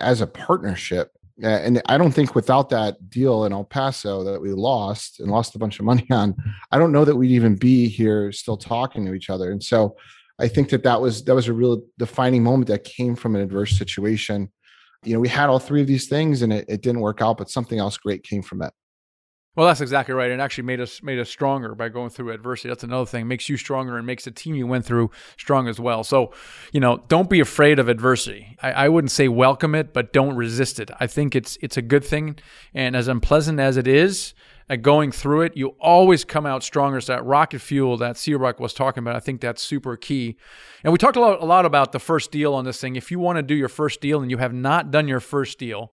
[0.00, 1.10] as a partnership
[1.42, 5.54] and I don't think without that deal in El Paso that we lost and lost
[5.54, 6.36] a bunch of money on,
[6.70, 9.50] I don't know that we'd even be here still talking to each other.
[9.50, 9.96] And so
[10.38, 13.42] I think that that was that was a real defining moment that came from an
[13.42, 14.50] adverse situation.
[15.04, 17.38] You know, we had all three of these things and it, it didn't work out,
[17.38, 18.72] but something else great came from it.
[19.54, 20.30] Well, that's exactly right.
[20.30, 22.70] It actually made us made us stronger by going through adversity.
[22.70, 23.28] That's another thing.
[23.28, 26.04] Makes you stronger and makes the team you went through strong as well.
[26.04, 26.32] So,
[26.72, 28.56] you know, don't be afraid of adversity.
[28.62, 30.90] I, I wouldn't say welcome it, but don't resist it.
[30.98, 32.38] I think it's it's a good thing.
[32.72, 34.32] And as unpleasant as it is,
[34.80, 37.00] going through it, you always come out stronger.
[37.00, 40.38] So that rocket fuel that C Rock was talking about, I think that's super key.
[40.82, 42.96] And we talked a lot, a lot about the first deal on this thing.
[42.96, 45.58] If you want to do your first deal and you have not done your first
[45.58, 45.92] deal,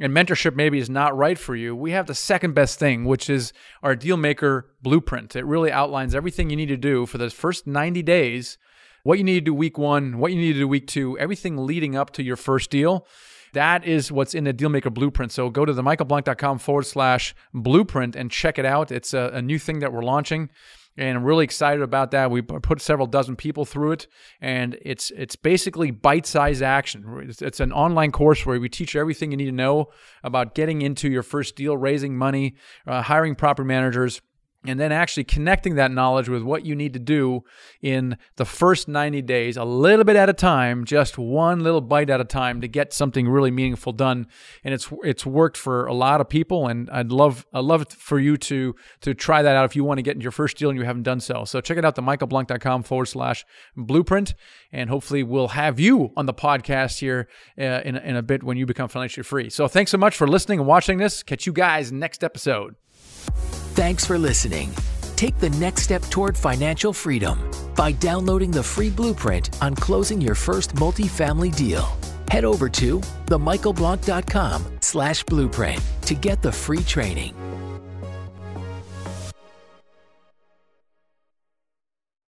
[0.00, 3.28] and mentorship maybe is not right for you, we have the second best thing, which
[3.28, 5.36] is our Dealmaker Blueprint.
[5.36, 8.58] It really outlines everything you need to do for the first 90 days,
[9.02, 11.66] what you need to do week one, what you need to do week two, everything
[11.66, 13.06] leading up to your first deal.
[13.52, 15.32] That is what's in the Dealmaker Blueprint.
[15.32, 18.90] So go to the michaelblank.com forward slash blueprint and check it out.
[18.90, 20.50] It's a, a new thing that we're launching
[20.96, 22.30] and I'm really excited about that.
[22.30, 24.06] We put several dozen people through it,
[24.40, 27.04] and it's it's basically bite-sized action.
[27.28, 29.86] It's, it's, an online course where we teach you everything you need to know
[30.22, 34.20] about getting into your first deal, raising money, uh, hiring proper managers,
[34.66, 37.42] and then actually connecting that knowledge with what you need to do
[37.80, 42.10] in the first 90 days, a little bit at a time, just one little bite
[42.10, 44.26] at a time to get something really meaningful done.
[44.62, 48.18] And it's it's worked for a lot of people, and I'd love I'd love for
[48.18, 50.68] you to to try that out if you want to get into your first deal
[50.68, 51.44] and you haven't done so.
[51.44, 53.46] So check it out, the michaelblank.com forward slash
[53.76, 54.34] blueprint,
[54.72, 58.56] and hopefully we'll have you on the podcast here uh, in, in a bit when
[58.56, 59.48] you become financially free.
[59.48, 61.22] So thanks so much for listening and watching this.
[61.22, 62.76] Catch you guys next episode.
[63.80, 64.74] Thanks for listening.
[65.16, 70.34] Take the next step toward financial freedom by downloading the free blueprint on closing your
[70.34, 71.88] first multifamily deal.
[72.28, 77.32] Head over to themichaelblank.com slash blueprint to get the free training.